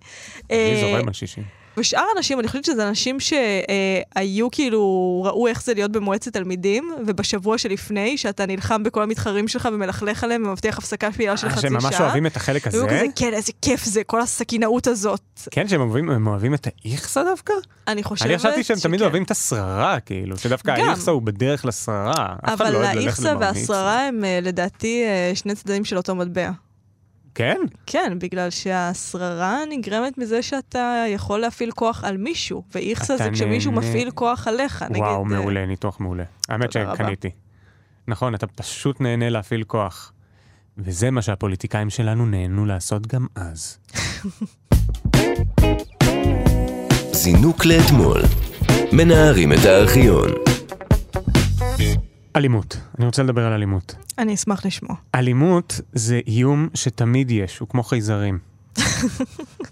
אני 0.49 0.57
אה, 0.57 0.81
זורם 0.81 1.07
על 1.07 1.13
60. 1.13 1.64
ושאר 1.77 2.03
האנשים, 2.15 2.39
אני 2.39 2.47
חושבת 2.47 2.65
שזה 2.65 2.87
אנשים 2.89 3.17
שהיו 3.19 4.51
כאילו, 4.51 4.81
ראו 5.25 5.47
איך 5.47 5.63
זה 5.63 5.73
להיות 5.73 5.91
במועצת 5.91 6.33
תלמידים, 6.33 6.93
ובשבוע 7.07 7.57
שלפני, 7.57 8.17
שאתה 8.17 8.45
נלחם 8.45 8.83
בכל 8.83 9.03
המתחרים 9.03 9.47
שלך 9.47 9.69
ומלכלך 9.73 10.23
עליהם 10.23 10.43
ומבטיח 10.45 10.77
הפסקה 10.77 11.11
פעילה 11.11 11.37
של 11.37 11.47
אה, 11.47 11.51
חצי 11.51 11.61
שעה. 11.61 11.69
ממש 11.69 12.01
אוהבים 12.01 12.25
את 12.25 12.35
החלק 12.35 12.67
הזה? 12.67 12.77
כזה, 12.87 13.05
כן, 13.15 13.33
איזה 13.33 13.51
כיף 13.61 13.83
זה, 13.83 14.03
כל 14.03 14.21
הסכינאות 14.21 14.87
הזאת. 14.87 15.21
כן, 15.51 15.67
שהם 15.67 15.81
אוהבים, 15.81 16.27
אוהבים 16.27 16.53
את 16.53 16.67
האיכסה 16.67 17.23
דווקא? 17.23 17.53
אני 17.87 18.03
חושבת 18.03 18.27
אני 18.27 18.37
חשבתי 18.37 18.63
שהם 18.63 18.77
תמיד. 18.77 19.01
אוהבים 19.01 19.23
את 19.23 19.31
השררה, 19.31 19.99
כאילו, 19.99 20.37
שדווקא. 20.37 20.71
האיכסה 20.71 21.11
הוא 21.11 21.21
בדרך 21.21 21.65
לשררה. 21.65 22.35
לא 22.47 22.53
אבל 22.53 22.75
האיכסה. 22.75 23.33
והשררה 23.39 24.07
הם 24.07 24.23
אה, 24.25 24.39
לדעתי 24.41 25.03
אה, 25.03 25.31
שני 25.35 25.55
צדדים 25.55 25.85
של 25.85 25.97
אותו 25.97 26.15
מטבע. 26.15 26.51
כן? 27.35 27.57
כן, 27.85 28.13
בגלל 28.19 28.49
שהשררה 28.49 29.59
נגרמת 29.69 30.17
מזה 30.17 30.41
שאתה 30.41 31.05
יכול 31.07 31.39
להפעיל 31.39 31.71
כוח 31.71 32.03
על 32.03 32.17
מישהו, 32.17 32.63
ואיכסה 32.75 33.17
זה 33.17 33.29
כשמישהו 33.31 33.71
נהנה. 33.71 33.87
מפעיל 33.89 34.11
כוח 34.11 34.47
עליך. 34.47 34.83
נגיד, 34.89 35.01
וואו, 35.03 35.23
אה, 35.23 35.23
מעולה, 35.23 35.65
ניתוח 35.65 35.99
מעולה. 35.99 36.23
האמת. 36.49 36.71
שקניתי. 36.71 37.29
נכון, 38.07 38.35
אתה 38.35 38.47
פשוט 38.47 39.01
נהנה 39.01 39.29
להפעיל 39.29 39.63
כוח. 39.63 40.11
וזה 40.77 41.11
מה 41.11 41.21
שהפוליטיקאים 41.21 41.89
שלנו 41.89 42.25
נהנו 42.25 42.65
לעשות 42.65 43.07
גם 43.07 43.27
אז. 43.35 43.77
זינוק 47.11 47.65
לאתמול. 47.65 48.21
מנערים 48.91 49.53
את 49.53 49.65
הארכיון. 49.65 50.29
אלימות. 52.35 52.77
אני 52.97 53.05
רוצה 53.05 53.23
לדבר 53.23 53.45
על 53.45 53.53
אלימות. 53.53 54.04
אני 54.17 54.33
אשמח 54.33 54.65
לשמוע. 54.65 54.95
אלימות 55.15 55.81
זה 55.93 56.19
איום 56.27 56.69
שתמיד 56.73 57.31
יש, 57.31 57.59
הוא 57.59 57.67
כמו 57.69 57.83
חייזרים. 57.83 58.39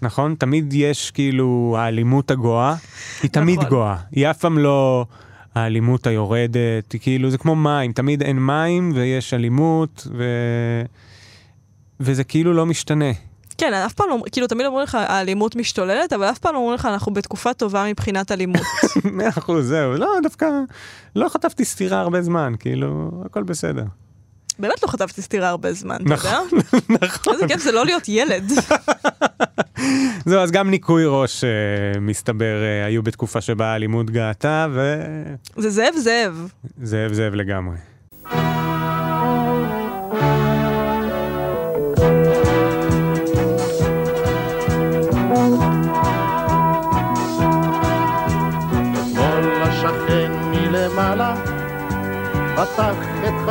נכון? 0.02 0.34
תמיד 0.34 0.72
יש 0.72 1.10
כאילו 1.10 1.76
האלימות 1.78 2.30
הגואה, 2.30 2.74
היא 3.22 3.30
תמיד 3.30 3.58
נכון. 3.58 3.70
גואה. 3.70 3.96
היא 4.12 4.30
אף 4.30 4.38
פעם 4.38 4.58
לא 4.58 5.06
האלימות 5.54 6.06
היורדת, 6.06 6.92
היא 6.92 7.00
כאילו 7.00 7.30
זה 7.30 7.38
כמו 7.38 7.56
מים, 7.56 7.92
תמיד 7.92 8.22
אין 8.22 8.46
מים 8.46 8.92
ויש 8.94 9.34
אלימות, 9.34 10.06
ו... 10.18 10.24
וזה 12.00 12.24
כאילו 12.24 12.52
לא 12.52 12.66
משתנה. 12.66 13.12
כן, 13.58 13.74
אף 13.74 13.92
פעם 13.92 14.08
לא, 14.08 14.22
כאילו 14.32 14.46
תמיד 14.46 14.66
אומרים 14.66 14.84
לך, 14.84 14.94
האלימות 14.94 15.56
משתוללת, 15.56 16.12
אבל 16.12 16.24
אף 16.24 16.38
פעם 16.38 16.54
לא 16.54 16.58
אומרים 16.58 16.74
לך, 16.74 16.86
אנחנו 16.86 17.14
בתקופה 17.14 17.54
טובה 17.54 17.84
מבחינת 17.88 18.32
אלימות. 18.32 18.62
מאה 19.12 19.28
אחוז, 19.28 19.66
זהו. 19.66 19.92
לא, 19.92 20.08
דווקא 20.22 20.46
לא 21.16 21.28
חטפתי 21.28 21.64
סטירה 21.64 22.00
הרבה 22.00 22.22
זמן, 22.22 22.52
כאילו, 22.58 23.10
הכל 23.24 23.42
בסדר. 23.42 23.84
באמת 24.58 24.82
לא 24.82 24.88
חטפתי 24.88 25.22
סטירה 25.22 25.48
הרבה 25.48 25.72
זמן, 25.72 25.96
אתה 25.96 26.14
יודע? 26.14 26.14
נכון, 26.14 26.58
נכון. 27.02 27.32
איזה 27.34 27.46
כיף 27.48 27.62
זה 27.62 27.72
לא 27.72 27.84
להיות 27.84 28.08
ילד. 28.08 28.50
זהו, 30.26 30.40
אז 30.40 30.50
גם 30.50 30.70
ניקוי 30.70 31.04
ראש, 31.06 31.44
אה, 31.44 32.00
מסתבר, 32.00 32.62
אה, 32.62 32.84
היו 32.86 33.02
בתקופה 33.02 33.40
שבה 33.40 33.66
האלימות 33.66 34.10
גאתה, 34.10 34.66
זה 35.56 35.70
זאב 35.70 35.94
זאב. 35.96 36.48
וזאב 36.78 37.12
זאב 37.12 37.34
לגמרי. 37.34 37.76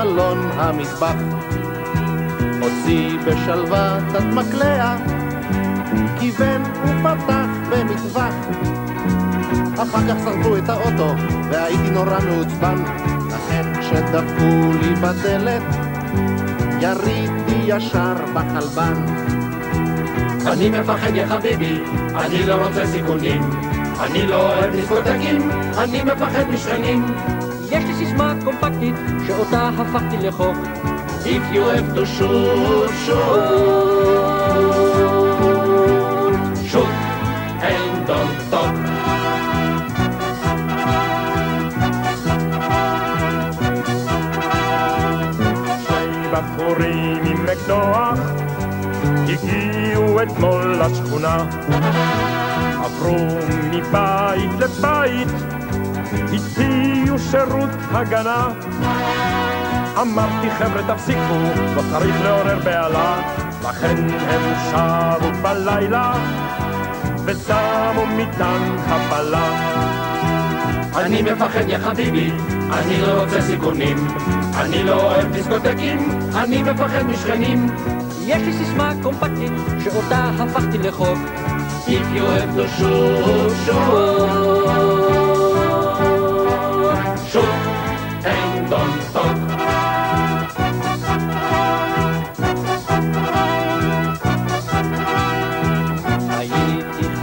חלון 0.04 0.50
המטבח 0.54 1.16
הוציא 2.62 3.18
בשלוות 3.26 4.04
את 4.18 4.24
מקלע 4.24 4.96
כיוון 6.20 6.62
ופתח 6.62 7.48
במטווח 7.70 8.34
אחר 9.78 10.08
כך 10.08 10.16
שרפו 10.24 10.58
את 10.58 10.70
האוטו 10.70 11.14
והייתי 11.52 11.90
נורא 11.92 12.20
מעוצבן 12.30 12.84
לכן 13.28 13.80
כשדפקו 13.80 14.72
לי 14.82 14.96
בדלת 14.96 15.64
יריתי 16.82 17.62
ישר 17.66 18.14
בחלבן 18.34 19.06
אני 20.48 20.70
מפחד 20.70 21.16
יא 21.16 21.26
חביבי, 21.26 21.80
אני 22.16 22.46
לא 22.46 22.54
רוצה 22.54 22.88
סיכונים. 22.88 23.42
אני 24.00 24.28
לא 24.28 24.36
אוהב 24.36 24.72
דיסקוטקים, 24.72 25.52
אני 25.78 26.04
מפחד 26.04 26.50
משכנים. 26.50 27.06
סיסמה 28.14 28.34
קומפקטית, 28.44 28.96
שאותה 29.28 29.70
הפכתי 29.78 30.18
לחוק. 30.18 30.58
If 31.24 31.56
you 31.56 31.64
have 31.76 31.96
to 31.96 32.06
shoot, 32.06 32.92
shoot. 33.06 33.94
shoot 36.70 36.94
and 37.72 38.08
don't 38.08 38.38
talk. 38.52 38.76
שני 45.88 46.28
בחורים 46.32 47.26
עם 47.26 47.46
אקדוח 47.48 48.20
הגיעו 49.28 50.22
אתמול 50.24 50.76
לשכונה 50.82 51.46
עברו 52.84 53.18
מבית 53.72 54.52
לבית 54.60 55.63
הציעו 56.34 57.20
שירות 57.20 57.70
הגנה 57.92 58.48
אמרתי 60.02 60.52
חבר'ה 60.52 60.96
תפסיקו, 60.96 61.40
לא 61.76 61.82
צריך 61.92 62.22
לעורר 62.24 62.60
בהלה 62.64 63.22
לכן 63.62 63.96
הם 64.10 64.54
שבו 64.70 65.42
בלילה 65.42 66.14
ושמו 67.26 68.06
מטען 68.06 68.78
חבלה 68.88 69.74
אני 70.96 71.22
מפחד 71.22 71.70
יא 71.70 71.78
חביבי, 71.78 72.32
אני 72.72 73.02
לא 73.02 73.24
רוצה 73.24 73.42
סיכונים. 73.42 74.08
אני 74.56 74.84
לא 74.84 75.04
אוהב 75.04 75.32
דיסקוטקים, 75.32 76.20
אני 76.36 76.64
מפחד 76.64 77.04
משכנים. 77.04 77.70
יש 78.26 78.42
לי 78.42 78.54
סיסמה 78.54 78.94
קומפקטית, 79.04 79.52
שאותה 79.84 80.32
הפכתי 80.40 80.78
לחוק. 80.78 81.18
If 81.88 82.16
you 82.16 82.26
have 82.38 82.56
to 82.58 82.68
shoot, 82.78 83.52
shoot. 83.66 85.14
shoot 85.14 85.23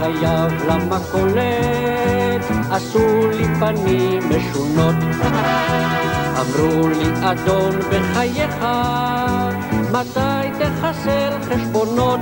חייב 0.01 0.51
למכולת, 0.67 2.41
עשו 2.71 3.29
לי 3.29 3.45
פנים 3.59 4.19
משונות. 4.29 4.95
אמרו 6.39 6.87
לי, 6.87 7.31
אדון, 7.31 7.79
בחייך, 7.79 8.55
מתי 9.91 10.49
תחסל 10.59 11.31
חשבונות? 11.49 12.19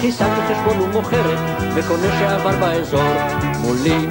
חיסלתי 0.00 0.40
חשבון 0.54 0.80
ומוכרת, 0.80 1.38
וקונה 1.74 2.18
שעבר 2.18 2.60
באזור, 2.60 3.14
מולי, 3.60 4.06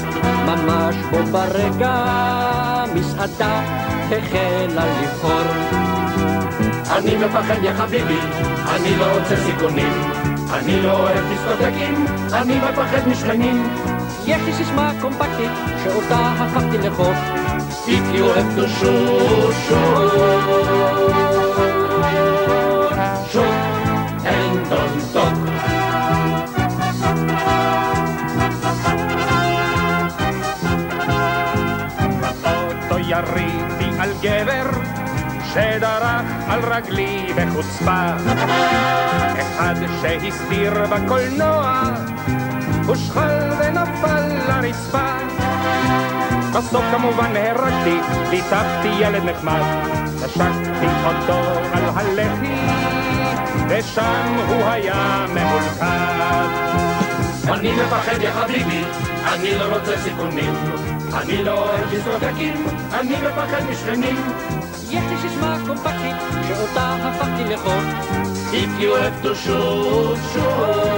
ממש 0.46 0.96
בו 1.12 1.18
ברגע, 1.32 2.51
מסעדה 2.96 3.62
החלה 4.12 5.02
לבחור. 5.02 5.42
אני 6.98 7.16
מפחד 7.16 7.64
יא 7.64 7.74
חביבי, 7.74 8.20
אני 8.76 8.98
לא 8.98 9.06
רוצה 9.06 9.36
סיכונים. 9.36 10.12
אני 10.54 10.82
לא 10.82 10.92
אוהב 10.92 11.26
דיסקוטקים, 11.30 12.06
אני 12.34 12.58
מפחד 12.58 13.08
משכנים. 13.08 13.74
יש 14.26 14.42
לי 14.46 14.54
סיסמה 14.54 14.92
קומפקטית, 15.02 15.52
שאותה 15.84 16.34
הפכתי 16.38 16.78
לחוק. 16.78 17.16
If 17.88 18.16
you 18.16 18.26
have 18.36 18.56
to 18.58 18.68
shoot, 18.68 19.54
shoot. 19.68 21.51
יריתי 33.28 34.02
על 34.02 34.14
גבר 34.22 34.70
שדרך 35.54 36.22
על 36.48 36.60
רגלי 36.74 37.34
בחוצפה. 37.36 38.06
אחד 39.42 39.76
שהסתיר 40.02 40.74
בקולנוע 40.86 41.84
הושחל 42.88 43.50
ונפל 43.60 44.28
לרצפה. 44.48 45.18
בסוף 46.54 46.84
כמובן 46.92 47.34
נהרגתי, 47.34 47.98
ליטפתי 48.30 48.88
ילד 49.00 49.24
נחמד. 49.24 49.62
נשקתי 50.16 50.88
אותו 51.06 51.42
על 51.74 51.84
הלחי 51.96 52.56
ושם 53.70 54.36
הוא 54.48 54.66
היה 54.66 55.26
ממולכד 55.30 56.72
אני 57.54 57.72
מפחד 57.72 58.22
יא 58.22 58.32
חביבי, 58.32 58.84
אני 59.34 59.56
לא 59.60 59.76
רוצה 59.76 59.98
סיכונים. 59.98 60.54
אני 61.14 61.44
לא 61.44 61.52
אוהב 61.52 61.90
דיסקוטקים, 61.90 62.66
אני 62.94 63.16
מפחד 63.16 63.62
משכנים. 63.72 64.16
יש 64.90 65.04
לי 65.10 65.18
סיסמה 65.22 65.58
קומפקטית, 65.68 66.16
שאותה 66.48 66.96
הפכתי 67.02 67.54
לחוק. 67.54 67.84
If 68.52 68.82
you 68.82 68.92
have 68.96 69.26
to 69.26 69.36
shoot, 69.36 70.18
shoot. 70.34 70.91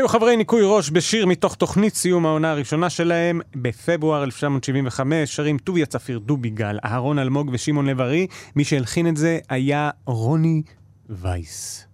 היו 0.00 0.08
חברי 0.08 0.36
ניקוי 0.36 0.60
ראש 0.64 0.90
בשיר 0.90 1.26
מתוך 1.26 1.54
תוכנית 1.54 1.94
סיום 1.94 2.26
העונה 2.26 2.50
הראשונה 2.50 2.90
שלהם 2.90 3.40
בפברואר 3.56 4.22
1975, 4.24 5.36
שרים 5.36 5.58
טוביה 5.58 5.86
צפיר 5.86 6.18
דוביגל, 6.18 6.78
אהרון 6.84 7.18
אלמוג 7.18 7.50
ושמעון 7.52 7.86
לב-ארי. 7.86 8.26
מי 8.56 8.64
שהלחין 8.64 9.06
את 9.08 9.16
זה 9.16 9.38
היה 9.48 9.90
רוני 10.06 10.62
וייס. 11.08 11.86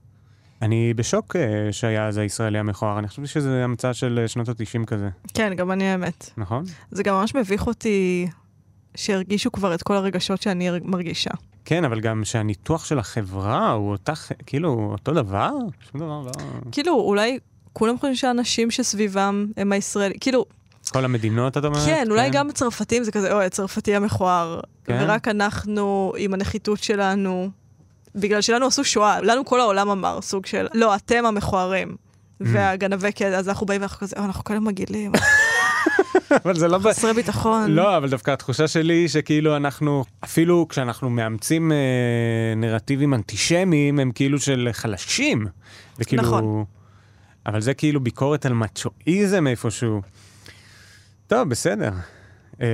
אני 0.63 0.95
בשוק 0.95 1.37
אה, 1.37 1.73
שהיה 1.73 2.07
אז 2.07 2.19
הישראלי 2.19 2.59
המכוער, 2.59 2.99
אני 2.99 3.09
חושב 3.09 3.27
שזה 3.27 3.65
המצאה 3.65 3.95
של 3.95 4.19
אה, 4.23 4.29
שנות 4.29 4.49
ה-90 4.49 4.85
כזה, 4.87 5.09
כן, 5.35 5.55
גם 5.57 5.73
אני 5.73 5.85
האמת. 5.85 6.31
נכון? 6.37 6.65
זה 6.91 7.03
גם 7.03 7.15
ממש 7.15 7.35
מביך 7.35 7.67
אותי 7.67 8.27
שהרגישו 8.95 9.53
כבר 9.53 9.75
את 9.75 9.83
כל 9.83 9.95
הרגשות 9.95 10.43
שאני 10.43 10.71
מרגישה. 10.85 11.31
כן, 11.65 11.85
אבל 11.85 12.01
גם 12.01 12.25
שהניתוח 12.25 12.85
של 12.85 12.99
החברה 12.99 13.71
הוא 13.71 13.91
אותה, 13.91 14.15
ח- 14.15 14.33
כאילו, 14.47 14.89
אותו 14.93 15.13
דבר? 15.13 15.51
שום 15.91 16.01
דבר 16.01 16.21
לא... 16.21 16.31
כאילו, 16.73 16.95
אולי 16.95 17.39
כולם 17.79 17.99
חושבים 17.99 18.15
שהאנשים 18.15 18.71
שסביבם 18.71 19.47
הם 19.57 19.73
הישראלים, 19.73 20.19
כאילו, 20.21 20.45
כל 20.93 21.05
המדינות, 21.05 21.57
אתה 21.57 21.67
אומר? 21.67 21.87
כן, 21.87 22.07
אולי 22.11 22.31
גם 22.31 22.49
הצרפתים 22.49 23.05
זה 23.05 23.13
כזה, 23.13 23.33
אוי, 23.35 23.45
הצרפתי 23.45 23.95
המכוער. 23.95 24.61
כן? 24.85 24.99
ורק 25.01 25.29
אנחנו, 25.29 26.13
עם 26.17 26.35
הנחיתות 26.35 26.83
שלנו, 26.83 27.51
בגלל 28.15 28.41
שלנו 28.41 28.67
עשו 28.67 28.85
שואה, 28.85 29.21
לנו 29.21 29.45
כל 29.45 29.61
העולם 29.61 29.91
אמר 29.91 30.21
סוג 30.23 30.47
של, 30.47 30.67
לא, 30.75 30.95
אתם 30.97 31.27
המכוערים. 31.27 31.97
והגנבי 32.41 33.13
כלא, 33.13 33.27
אז 33.27 33.49
אנחנו 33.49 33.67
באים 33.67 33.81
ואנחנו 33.81 33.99
כזה, 33.99 34.17
"אה, 34.17 34.25
אנחנו 34.25 34.45
כאלה 34.45 34.61
מגעילים, 34.61 35.13
אבל 36.45 36.55
זה 36.59 36.69
לא... 36.69 36.79
חסרי 36.79 37.13
ביטחון. 37.13 37.71
לא, 37.71 37.97
אבל 37.97 38.09
דווקא 38.09 38.31
התחושה 38.31 38.69
שלי 38.69 38.95
היא 38.95 39.09
שכאילו 39.09 39.57
אנחנו, 39.57 40.05
אפילו 40.25 40.67
כשאנחנו 40.69 41.11
מאמצים 41.11 41.73
אה, 41.73 41.77
נרטיבים 42.57 43.15
אנטישמיים, 43.15 43.99
הם 43.99 44.13
כאילו 44.15 44.41
של 44.41 44.69
חלשים. 44.73 45.47
וכאילו... 45.99 46.23
נכון. 46.23 46.65
אבל 47.47 47.61
זה 47.61 47.75
כאילו 47.75 48.01
ביקורת 48.01 48.47
על 48.47 48.53
מצ'ואיזם 48.53 49.47
איפשהו. 49.47 50.01
טוב, 51.27 51.49
בסדר. 51.49 51.91
אה, 52.61 52.67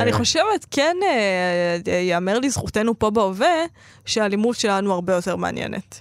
אני 0.00 0.12
חושבת, 0.12 0.66
כן, 0.70 0.96
אה, 1.02 1.92
ייאמר 1.92 2.38
לזכותנו 2.38 2.98
פה 2.98 3.10
בהווה, 3.10 3.64
שהאלימות 4.04 4.56
שלנו 4.56 4.92
הרבה 4.92 5.12
יותר 5.12 5.36
מעניינת. 5.36 6.00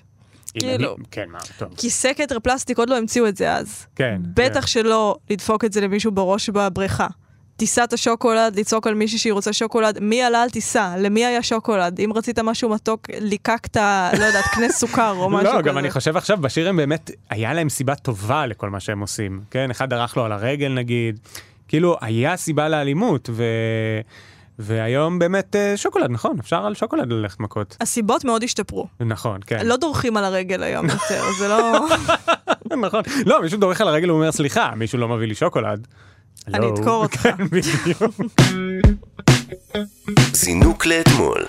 כאילו. 0.54 0.96
כן, 1.12 1.30
מה, 1.30 1.40
טוב. 1.58 1.70
כי 1.78 1.90
סקטר 1.90 2.40
פלסטיק 2.40 2.78
עוד 2.78 2.90
לא 2.90 2.98
המציאו 2.98 3.28
את 3.28 3.38
זה 3.38 3.54
אז. 3.54 3.86
כן. 3.96 4.22
בטח 4.34 4.68
שלא 4.68 5.16
לדפוק 5.30 5.66
את 5.66 5.74
זה 5.74 5.82
למישהו 5.82 6.12
בראש 6.12 6.50
בבריכה. 6.50 7.08
טיסת 7.62 7.94
השוקולד, 7.94 8.60
לצעוק 8.60 8.88
על 8.88 8.94
מישהי 8.94 9.18
שהיא 9.18 9.34
רוצה 9.34 9.54
שוקולד, 9.54 10.00
מי 10.00 10.24
עלה 10.24 10.44
על 10.44 10.50
טיסה? 10.50 10.94
למי 10.98 11.26
היה 11.26 11.44
שוקולד? 11.44 12.00
אם 12.00 12.12
רצית 12.16 12.40
משהו 12.40 12.70
מתוק, 12.70 13.08
ליקקת, 13.20 13.78
לא 14.20 14.26
יודעת, 14.26 14.46
קנה 14.54 14.70
סוכר 14.70 15.16
או 15.18 15.30
משהו 15.30 15.48
כזה. 15.48 15.58
לא, 15.58 15.62
גם 15.62 15.78
אני 15.78 15.92
חושב 15.92 16.18
עכשיו, 16.18 16.38
בשיר 16.38 16.70
הם 16.70 16.78
באמת, 16.78 17.12
היה 17.30 17.54
להם 17.54 17.70
סיבה 17.70 17.96
טובה 17.96 18.46
לכל 18.46 18.70
מה 18.70 18.80
שהם 18.80 19.00
עושים. 19.00 19.42
כן, 19.52 19.72
אחד 19.72 19.90
דרך 19.90 20.18
לו 20.18 20.26
על 20.26 20.32
הרגל 20.32 20.74
נגיד. 20.74 21.20
כאילו, 21.68 21.98
היה 22.02 22.38
סיבה 22.38 22.70
לאלימות, 22.70 23.30
ו... 23.34 23.44
והיום 24.60 25.20
באמת 25.20 25.56
אה, 25.56 25.78
שוקולד, 25.78 26.12
נכון, 26.12 26.40
אפשר 26.40 26.66
על 26.66 26.74
שוקולד 26.74 27.12
ללכת 27.12 27.40
מכות. 27.40 27.78
הסיבות 27.82 28.26
מאוד 28.26 28.44
השתפרו. 28.44 28.88
נכון, 29.00 29.40
כן. 29.46 29.68
לא 29.68 29.78
דורכים 29.78 30.18
על 30.18 30.24
הרגל 30.24 30.64
היום 30.64 30.86
יותר, 30.86 31.24
זה 31.40 31.48
לא... 31.48 31.88
נכון. 32.86 33.04
לא, 33.26 33.42
מישהו 33.42 33.60
דורך 33.60 33.82
על 33.82 33.88
הרגל 33.88 34.12
ואומר, 34.12 34.32
סליחה, 34.32 34.72
מישהו 34.76 35.00
לא 35.00 35.08
מביא 35.08 35.28
לי 35.28 35.36
שוקולד. 35.36 35.88
אני. 36.48 36.68
אדקור 36.70 37.04
אותך. 37.04 37.22
כן, 37.22 37.48
בדיוק. 37.52 38.16
זינוק 40.34 40.86
לאתמול. 40.86 41.46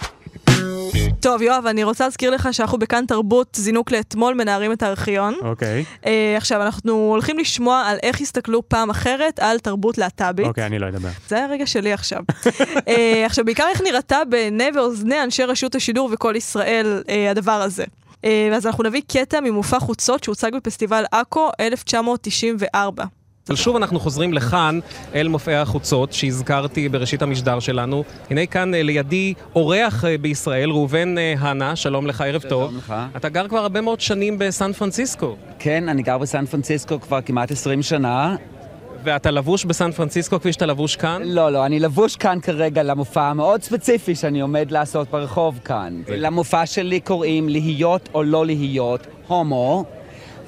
טוב, 1.20 1.42
יואב, 1.42 1.66
אני 1.66 1.84
רוצה 1.84 2.04
להזכיר 2.04 2.30
לך 2.30 2.48
שאנחנו 2.52 2.78
בכאן 2.78 3.06
תרבות, 3.06 3.56
זינוק 3.56 3.90
לאתמול, 3.90 4.34
מנערים 4.34 4.72
את 4.72 4.82
הארכיון. 4.82 5.34
אוקיי. 5.42 5.84
אה, 6.06 6.34
עכשיו, 6.36 6.62
אנחנו 6.62 6.92
הולכים 6.92 7.38
לשמוע 7.38 7.82
על 7.86 7.96
איך 8.02 8.20
הסתכלו 8.20 8.68
פעם 8.68 8.90
אחרת 8.90 9.38
על 9.38 9.58
תרבות 9.58 9.98
להט"בית. 9.98 10.46
אוקיי, 10.46 10.66
אני 10.66 10.78
לא 10.78 10.88
אדבר. 10.88 11.08
זה 11.28 11.36
היה 11.36 11.44
הרגע 11.44 11.66
שלי 11.66 11.92
עכשיו. 11.92 12.18
אה, 12.88 13.26
עכשיו, 13.26 13.44
בעיקר 13.44 13.64
איך 13.70 13.80
נראתה 13.80 14.18
בעיני 14.28 14.68
ואוזני 14.74 15.22
אנשי 15.22 15.44
רשות 15.44 15.74
השידור 15.74 16.10
וכל 16.12 16.34
ישראל 16.36 17.02
אה, 17.08 17.30
הדבר 17.30 17.62
הזה. 17.62 17.84
אה, 18.24 18.50
אז 18.56 18.66
אנחנו 18.66 18.84
נביא 18.84 19.02
קטע 19.08 19.40
ממופע 19.40 19.78
חוצות 19.78 20.24
שהוצג 20.24 20.50
בפסטיבל 20.54 21.04
עכו 21.12 21.50
1994. 21.60 23.04
אבל 23.48 23.56
שוב 23.56 23.76
אנחנו 23.76 24.00
חוזרים 24.00 24.32
לכאן, 24.32 24.78
אל 25.14 25.28
מופעי 25.28 25.56
החוצות 25.56 26.12
שהזכרתי 26.12 26.88
בראשית 26.88 27.22
המשדר 27.22 27.60
שלנו. 27.60 28.04
הנה 28.30 28.46
כאן 28.46 28.74
אה, 28.74 28.82
לידי 28.82 29.34
אורח 29.54 30.04
אה, 30.04 30.18
בישראל, 30.18 30.70
ראובן 30.70 31.18
אה, 31.18 31.34
הנה, 31.38 31.76
שלום 31.76 32.06
לך, 32.06 32.20
ערב 32.20 32.42
טוב. 32.42 32.70
שלום 32.70 32.78
לך. 32.78 32.94
אתה 33.16 33.28
גר 33.28 33.48
כבר 33.48 33.58
הרבה 33.58 33.80
מאוד 33.80 34.00
שנים 34.00 34.38
בסן 34.38 34.72
פרנסיסקו. 34.72 35.36
כן, 35.58 35.88
אני 35.88 36.02
גר 36.02 36.18
בסן 36.18 36.46
פרנסיסקו 36.46 37.00
כבר 37.00 37.20
כמעט 37.20 37.50
20 37.50 37.82
שנה. 37.82 38.36
ואתה 39.04 39.30
לבוש 39.30 39.64
בסן 39.64 39.92
פרנסיסקו 39.92 40.40
כפי 40.40 40.52
שאתה 40.52 40.66
לבוש 40.66 40.96
כאן? 40.96 41.22
לא, 41.24 41.52
לא, 41.52 41.66
אני 41.66 41.80
לבוש 41.80 42.16
כאן 42.16 42.38
כרגע 42.42 42.82
למופע 42.82 43.22
המאוד 43.22 43.62
ספציפי 43.62 44.14
שאני 44.14 44.40
עומד 44.40 44.70
לעשות 44.70 45.10
ברחוב 45.10 45.60
כאן. 45.64 46.02
למופע 46.08 46.66
שלי 46.66 47.00
קוראים 47.00 47.48
להיות 47.48 48.08
או 48.14 48.22
לא 48.22 48.46
להיות 48.46 49.06
הומו. 49.26 49.84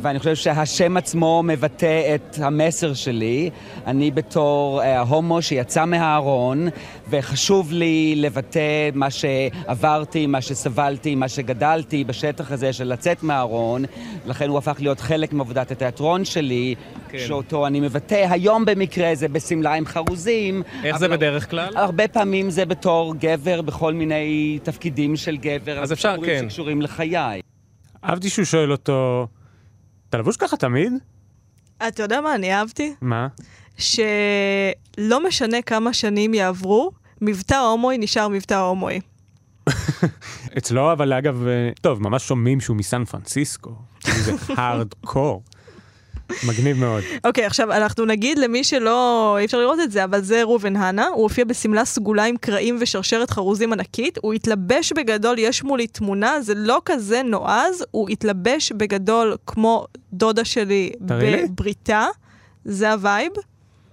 ואני 0.03 0.19
חושב 0.19 0.35
שהשם 0.35 0.97
עצמו 0.97 1.43
מבטא 1.45 2.15
את 2.15 2.37
המסר 2.43 2.95
שלי. 2.95 3.51
אני 3.87 4.11
בתור 4.11 4.83
אה, 4.83 5.01
הומו 5.01 5.43
שיצא 5.43 5.85
מהארון, 5.85 6.69
וחשוב 7.11 7.73
לי 7.73 8.15
לבטא 8.17 8.61
מה 8.95 9.09
שעברתי, 9.11 10.27
מה 10.27 10.41
שסבלתי, 10.41 11.15
מה 11.15 11.29
שגדלתי 11.29 12.05
בשטח 12.05 12.53
הזה 12.53 12.73
של 12.73 12.85
לצאת 12.93 13.23
מהארון. 13.23 13.85
לכן 14.27 14.49
הוא 14.49 14.59
הפך 14.59 14.77
להיות 14.81 15.01
חלק 15.01 15.33
מעבודת 15.33 15.71
התיאטרון 15.71 16.25
שלי, 16.25 16.75
כן. 17.09 17.19
שאותו 17.19 17.67
אני 17.67 17.81
מבטא. 17.81 18.27
היום 18.31 18.65
במקרה 18.65 19.15
זה 19.15 19.29
בשמלה 19.29 19.75
עם 19.75 19.87
חרוזים. 19.87 20.63
איך 20.85 20.97
זה 20.99 21.07
אבל- 21.07 21.17
בדרך 21.17 21.51
כלל? 21.51 21.77
הרבה 21.77 22.09
פעמים 22.09 22.51
זה 22.51 22.65
בתור 22.65 23.15
גבר 23.19 23.63
בכל 23.63 23.93
מיני 23.93 24.59
תפקידים 24.63 25.17
של 25.17 25.37
גבר. 25.37 25.79
אז 25.83 25.93
אפשר, 25.93 26.17
כן. 26.27 26.41
שקשורים 26.43 26.83
לחיי. 26.83 27.41
אהבתי 28.05 28.29
שהוא 28.31 28.45
שואל 28.45 28.73
אותו, 28.73 29.27
אתה 30.15 30.21
לבוש 30.21 30.37
ככה 30.37 30.57
תמיד? 30.57 30.93
אתה 31.89 32.03
יודע 32.03 32.21
מה 32.21 32.35
אני 32.35 32.55
אהבתי? 32.55 32.95
מה? 33.01 33.29
שלא 33.79 35.27
משנה 35.27 35.63
כמה 35.63 35.93
שנים 35.93 36.35
יעברו, 36.35 36.91
מבטא 37.21 37.55
הומואי 37.55 37.99
נשאר 37.99 38.29
מבטא 38.29 38.55
הומואי. 38.55 39.01
אצלו, 40.59 40.93
אבל 40.93 41.13
אגב, 41.13 41.47
אה, 41.47 41.71
טוב, 41.81 42.03
ממש 42.03 42.29
שומעים 42.29 42.61
שהוא 42.61 42.77
מסן 42.77 43.05
פרנסיסקו. 43.05 43.75
זה 44.05 44.33
הארד 44.57 44.95
קור. 45.05 45.43
מגניב 46.49 46.77
מאוד. 46.77 47.03
אוקיי, 47.25 47.45
עכשיו 47.45 47.73
אנחנו 47.73 48.05
נגיד 48.05 48.39
למי 48.39 48.65
שלא, 48.65 49.37
אי 49.39 49.45
אפשר 49.45 49.59
לראות 49.59 49.81
את 49.81 49.91
זה, 49.91 50.05
אבל 50.05 50.21
זה 50.21 50.43
ראובן 50.43 50.77
הנה, 50.77 51.07
הוא 51.07 51.23
הופיע 51.23 51.45
בשמלה 51.45 51.85
סגולה 51.85 52.25
עם 52.25 52.37
קרעים 52.37 52.77
ושרשרת 52.81 53.31
חרוזים 53.31 53.73
ענקית, 53.73 54.19
הוא 54.23 54.33
התלבש 54.33 54.93
בגדול, 54.93 55.39
יש 55.39 55.65
מולי 55.65 55.87
תמונה, 55.87 56.41
זה 56.41 56.55
לא 56.57 56.83
כזה 56.85 57.23
נועז, 57.23 57.85
הוא 57.91 58.09
התלבש 58.09 58.73
בגדול 58.73 59.37
כמו 59.47 59.87
דודה 60.13 60.45
שלי. 60.45 60.93
בבריכה, 61.01 62.07
זה 62.65 62.93
הווייב. 62.93 63.33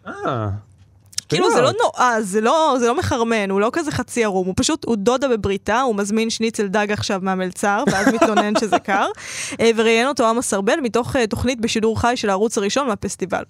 אה. 0.08 0.50
כאילו 1.36 1.52
זה 1.52 1.62
לא 1.62 1.72
נועז, 1.84 2.32
זה 2.32 2.42
לא, 2.42 2.76
זה 2.80 2.88
לא 2.88 2.96
מחרמן, 2.96 3.50
הוא 3.50 3.62
לא 3.62 3.70
כזה 3.74 3.92
חצי 3.92 4.24
ערום, 4.24 4.48
הוא 4.48 4.54
פשוט, 4.58 4.86
הוא 4.86 4.96
דודה 4.96 5.28
בבריכה, 5.28 5.82
הוא 5.82 5.96
מזמין 5.96 6.30
שניצל 6.30 6.68
דג 6.68 6.92
עכשיו 6.92 7.20
מהמלצר, 7.24 7.84
ואז 7.92 8.08
מתלונן 8.14 8.54
שזה 8.60 8.80
קר, 8.80 9.08
אה, 9.60 9.72
וראיין 9.76 10.08
אותו 10.08 10.28
עמוס 10.28 10.54
ארבל 10.54 10.80
מתוך 10.84 11.16
אה, 11.16 11.28
תוכנית 11.28 11.62
בשידור 11.62 12.02
חי 12.02 12.14
של 12.16 12.30
הערוץ 12.30 12.58
הראשון 12.58 12.88
מהפסטיבל. 12.88 13.44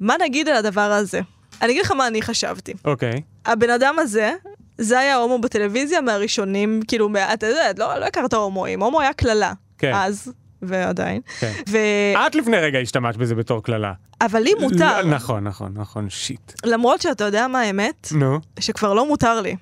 מה 0.00 0.14
נגיד 0.20 0.48
על 0.48 0.56
הדבר 0.56 0.80
הזה? 0.92 1.20
אני 1.62 1.72
אגיד 1.72 1.84
לך 1.84 1.90
מה 1.90 2.06
אני 2.06 2.22
חשבתי. 2.22 2.72
אוקיי. 2.84 3.20
הבן 3.46 3.70
אדם 3.70 3.98
הזה, 3.98 4.32
זה 4.78 4.98
היה 4.98 5.16
הומו 5.16 5.38
בטלוויזיה 5.38 6.00
מהראשונים, 6.00 6.80
כאילו, 6.88 7.08
אתה 7.34 7.46
יודע, 7.46 7.70
לא, 7.78 7.98
לא 7.98 8.04
הכרת 8.04 8.34
הומואים, 8.34 8.82
הומו 8.82 9.00
היה 9.00 9.12
קללה. 9.12 9.52
כן. 9.78 9.92
אז, 9.94 10.32
ועדיין. 10.66 11.20
כן. 11.40 11.52
ו... 11.68 11.78
את 12.26 12.34
לפני 12.34 12.56
רגע 12.56 12.78
השתמשת 12.78 13.18
בזה 13.18 13.34
בתור 13.34 13.62
קללה. 13.62 13.92
אבל 14.20 14.40
לי 14.40 14.52
מותר. 14.60 15.02
לא, 15.02 15.10
נכון, 15.10 15.44
נכון, 15.44 15.72
נכון, 15.74 16.10
שיט. 16.10 16.52
למרות 16.64 17.02
שאתה 17.02 17.24
יודע 17.24 17.46
מה 17.48 17.60
האמת? 17.60 18.08
נו. 18.12 18.40
שכבר 18.60 18.94
לא 18.94 19.08
מותר 19.08 19.40
לי. 19.40 19.56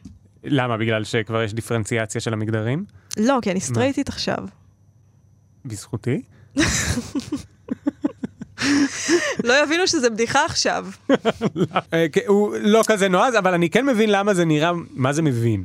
למה? 0.45 0.77
בגלל 0.77 1.05
שכבר 1.05 1.43
יש 1.43 1.55
דיפרנציאציה 1.55 2.21
של 2.21 2.33
המגדרים? 2.33 2.85
לא, 3.17 3.39
כי 3.43 3.51
אני 3.51 3.61
סטרייטית 3.61 4.09
עכשיו. 4.09 4.39
בזכותי? 5.65 6.23
לא 9.45 9.63
יבינו 9.63 9.87
שזה 9.87 10.11
בדיחה 10.11 10.45
עכשיו. 10.45 10.87
אה, 11.95 12.07
כן, 12.13 12.21
הוא 12.27 12.57
לא 12.61 12.83
כזה 12.87 13.09
נועז, 13.09 13.35
אבל 13.39 13.55
אני 13.55 13.71
כן 13.71 13.87
מבין 13.87 14.11
למה 14.11 14.35
זה 14.35 14.45
נראה, 14.45 14.71
מה 14.91 15.13
זה 15.13 15.23
מבין? 15.23 15.65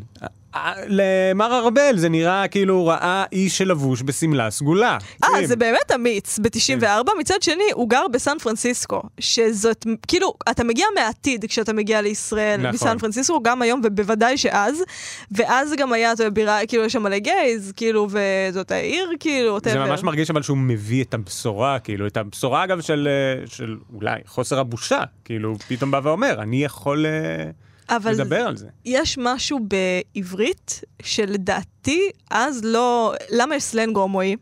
אה, 0.55 0.73
למר 0.87 1.59
ארבל 1.59 1.97
זה 1.97 2.09
נראה 2.09 2.47
כאילו 2.47 2.73
הוא 2.73 2.89
ראה 2.89 3.23
איש 3.31 3.57
שלבוש 3.57 4.01
בשמלה 4.05 4.51
סגולה. 4.51 4.97
אה, 5.23 5.29
כן. 5.29 5.45
זה 5.45 5.55
באמת 5.55 5.91
אמיץ, 5.95 6.39
ב-94. 6.39 7.19
מצד 7.19 7.41
שני, 7.41 7.63
הוא 7.73 7.89
גר 7.89 8.07
בסן 8.11 8.37
פרנסיסקו, 8.43 9.01
שזאת, 9.19 9.85
כאילו, 10.07 10.33
אתה 10.49 10.63
מגיע 10.63 10.85
מהעתיד 10.95 11.45
כשאתה 11.45 11.73
מגיע 11.73 12.01
לישראל 12.01 12.59
נכון. 12.59 12.71
מסן 12.71 12.97
פרנסיסקו, 12.97 13.43
גם 13.43 13.61
היום, 13.61 13.81
ובוודאי 13.83 14.37
שאז. 14.37 14.83
ואז 15.31 15.73
גם 15.77 15.93
היה, 15.93 16.13
אתה 16.13 16.29
בירה, 16.29 16.59
כאילו, 16.67 16.83
יש 16.83 16.93
שם 16.93 17.03
מלא 17.03 17.17
גייז, 17.17 17.73
כאילו, 17.75 18.07
וזאת 18.09 18.71
העיר, 18.71 19.09
כאילו, 19.19 19.57
זה. 19.63 19.79
ממש 19.79 20.03
מרגיש 20.03 20.29
אבל 20.29 20.41
שהוא 20.41 20.57
מביא 20.57 21.03
את 21.03 21.13
הבשורה, 21.13 21.79
כאילו, 21.79 22.07
את 22.07 22.17
הבשורה 22.17 22.63
אגב 22.63 22.81
של, 22.81 23.07
אה, 23.07 23.47
של 23.47 23.77
אולי 23.93 24.19
חוסר 24.25 24.59
הבושה, 24.59 25.01
כאילו, 25.25 25.55
פתאום 25.67 25.91
בא 25.91 25.99
ואומר, 26.03 26.41
אני 26.41 26.63
יכול 26.63 27.05
אה, 27.05 27.49
אבל 27.89 28.11
לדבר 28.11 28.47
על 28.47 28.57
זה. 28.57 28.67
יש 28.85 29.17
משהו 29.17 29.59
בעברית 29.59 30.81
שלדעתי 31.01 32.09
אז 32.31 32.61
לא... 32.63 33.13
למה 33.29 33.55
יש 33.55 33.63
סלנג 33.63 33.97
הומואי? 33.97 34.35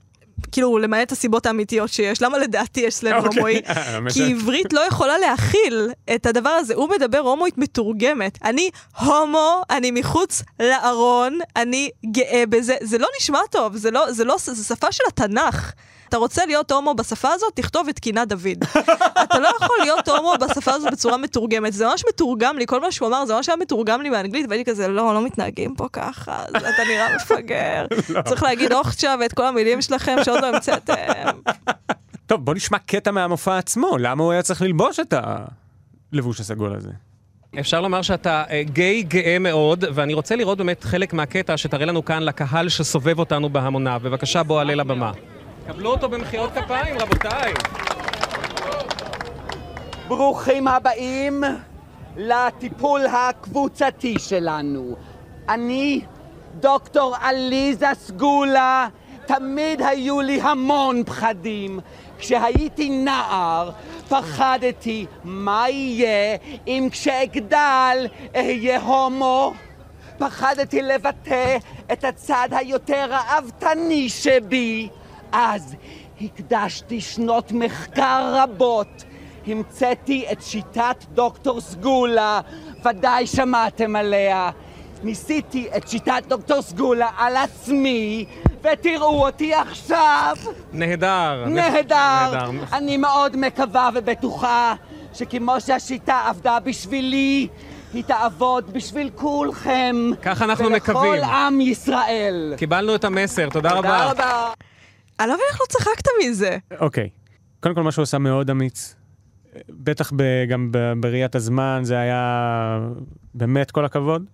כאילו, 0.52 0.78
למעט 0.78 1.12
הסיבות 1.12 1.46
האמיתיות 1.46 1.90
שיש, 1.90 2.22
למה 2.22 2.38
לדעתי 2.38 2.82
יש 2.82 2.96
סלנג 2.96 3.14
אוקיי. 3.14 3.30
הומואי? 3.36 3.62
אה, 3.68 3.92
באמת. 3.92 4.14
כי 4.14 4.32
עברית 4.32 4.74
לא 4.74 4.80
יכולה 4.80 5.18
להכיל 5.18 5.90
את 6.16 6.26
הדבר 6.26 6.50
הזה. 6.50 6.74
הוא 6.76 6.90
מדבר 6.90 7.18
הומואית 7.18 7.58
מתורגמת. 7.58 8.38
אני 8.44 8.70
הומו, 9.00 9.62
אני 9.70 9.92
מחוץ 9.92 10.44
לארון, 10.60 11.40
אני 11.56 11.90
גאה 12.12 12.44
בזה. 12.50 12.76
זה 12.82 12.98
לא 12.98 13.08
נשמע 13.20 13.40
טוב, 13.52 13.78
זה 13.78 13.92
לא, 13.92 14.12
זה 14.12 14.24
לא, 14.24 14.36
זה 14.38 14.64
שפה 14.64 14.92
של 14.92 15.04
התנ"ך. 15.08 15.72
אתה 16.16 16.22
רוצה 16.22 16.46
להיות 16.46 16.72
הומו 16.72 16.94
בשפה 16.94 17.30
הזאת, 17.32 17.54
תכתוב 17.56 17.88
את 17.90 18.00
קינה 18.00 18.26
דוד. 18.26 18.64
אתה 19.24 19.40
לא 19.40 19.48
יכול 19.48 19.76
להיות 19.82 20.08
הומו 20.08 20.34
בשפה 20.42 20.72
הזאת 20.72 20.92
בצורה 20.92 21.18
מתורגמת. 21.18 21.74
זה 21.74 21.88
ממש 21.88 22.04
מתורגם 22.10 22.58
לי, 22.58 22.68
כל 22.68 22.82
מה 22.82 22.92
שהוא 22.92 23.08
אמר 23.08 23.26
זה 23.26 23.36
ממש 23.36 23.50
היה 23.50 23.56
מתורגם 23.58 24.02
לי 24.02 24.10
באנגלית, 24.10 24.46
והייתי 24.50 24.72
כזה, 24.72 24.88
לא, 24.88 25.14
לא 25.14 25.26
מתנהגים 25.26 25.76
פה 25.76 25.88
ככה, 25.94 26.44
אז 26.46 26.56
אתה 26.56 26.84
נראה 26.90 27.16
מפגר. 27.16 27.86
צריך 28.30 28.44
להגיד 28.44 28.74
אוכצ'ה 28.74 29.16
ואת 29.20 29.34
כל 29.34 29.46
המילים 29.46 29.82
שלכם 29.82 30.16
שעוד 30.24 30.42
לא 30.42 30.48
המצאתם. 30.48 31.30
טוב, 32.28 32.46
בוא 32.46 32.54
נשמע 32.54 32.78
קטע 32.80 33.12
מהמופע 33.12 33.58
עצמו, 33.58 33.98
למה 33.98 34.24
הוא 34.24 34.32
היה 34.32 34.42
צריך 34.42 34.62
ללבוש 34.62 35.00
את 35.00 35.14
הלבוש 36.14 36.40
הסגול 36.40 36.76
הזה? 36.76 36.92
אפשר 37.60 37.82
לומר 37.82 38.02
שאתה 38.02 38.44
אה, 38.50 38.64
גיי 38.64 39.04
גאה 39.04 39.40
מאוד, 39.40 39.86
ואני 39.94 40.14
רוצה 40.14 40.36
לראות 40.36 40.58
באמת 40.58 40.84
חלק 40.84 41.14
מהקטע 41.14 41.58
שתראה 41.58 41.86
לנו 41.86 42.06
כאן 42.06 42.24
לקהל 42.24 42.70
שסובב 42.70 43.20
אותנו 43.20 43.50
בהמוניו. 43.50 44.02
בבקשה, 44.04 44.44
בוא 44.44 44.62
עלה 44.62 44.76
לבמה. 44.76 45.12
קבלו 45.68 45.92
אותו 45.92 46.10
במחיאות 46.10 46.52
כפיים, 46.52 46.98
רבותיי. 46.98 47.54
ברוכים 50.08 50.68
הבאים 50.68 51.44
לטיפול 52.18 53.02
הקבוצתי 53.06 54.20
שלנו. 54.20 54.96
אני, 55.50 56.02
דוקטור 56.60 57.16
עליזה 57.22 57.88
סגולה, 57.94 58.88
תמיד 59.26 59.82
היו 59.82 60.22
לי 60.22 60.42
המון 60.42 61.04
פחדים. 61.04 61.80
כשהייתי 62.18 62.90
נער, 62.90 63.72
פחדתי 64.10 65.06
מה 65.24 65.70
יהיה 65.70 66.38
אם 66.68 66.88
כשאגדל 66.92 68.08
אהיה 68.36 68.82
הומו. 68.82 69.54
פחדתי 70.18 70.82
לבטא 70.82 71.58
את 71.92 72.04
הצד 72.04 72.50
היותר 72.52 73.08
ראוותני 73.10 74.10
שבי. 74.10 74.90
אז 75.36 75.76
הקדשתי 76.22 77.02
שנות 77.02 77.52
מחקר 77.52 78.34
רבות. 78.44 79.04
המצאתי 79.48 80.26
את 80.32 80.42
שיטת 80.42 80.96
דוקטור 81.14 81.62
סגולה, 81.62 82.40
ודאי 82.86 83.28
שמעתם 83.28 83.96
עליה. 83.96 84.50
ניסיתי 85.04 85.68
את 85.78 85.88
שיטת 85.88 86.24
דוקטור 86.28 86.62
סגולה 86.62 87.10
על 87.18 87.38
עצמי, 87.38 88.26
ותראו 88.62 89.26
אותי 89.26 89.54
עכשיו. 89.54 90.36
נהדר. 90.74 91.46
נהדר. 91.48 92.32
נהדר. 92.32 92.50
אני 92.74 92.98
מאוד 92.98 93.38
מקווה 93.38 93.90
ובטוחה 93.94 94.74
שכמו 95.14 95.62
שהשיטה 95.62 96.22
עבדה 96.28 96.60
בשבילי, 96.60 97.48
היא 97.94 98.04
תעבוד 98.04 98.74
בשביל 98.74 99.10
כולכם. 99.16 99.96
כך 100.22 100.42
אנחנו 100.42 100.70
מקווים. 100.70 101.12
ולכל 101.12 101.24
עם 101.24 101.62
ישראל. 101.62 102.54
קיבלנו 102.58 102.96
את 102.96 103.04
המסר, 103.04 103.50
תודה 103.50 103.70
רבה. 103.72 103.82
תודה 103.82 104.12
רבה. 104.12 104.54
אני 105.20 105.28
לא 105.28 105.34
מבינה 105.34 105.50
איך 105.52 105.62
לא 105.62 105.66
צחקת 105.70 106.08
מזה. 106.24 106.58
אוקיי. 106.80 107.10
קודם 107.60 107.76
כל, 107.76 107.84
מה 107.84 107.92
שהוא 107.92 108.04
עשה 108.04 108.18
מאוד 108.18 108.50
אמיץ. 108.50 108.96
בטח 109.70 110.12
ב, 110.16 110.46
גם 110.50 110.70
ב, 110.72 110.94
בראיית 111.00 111.36
הזמן, 111.36 111.82
זה 111.84 112.00
היה 112.00 112.80
באמת 113.34 113.72
כל 113.72 113.86
הכבוד, 113.86 114.26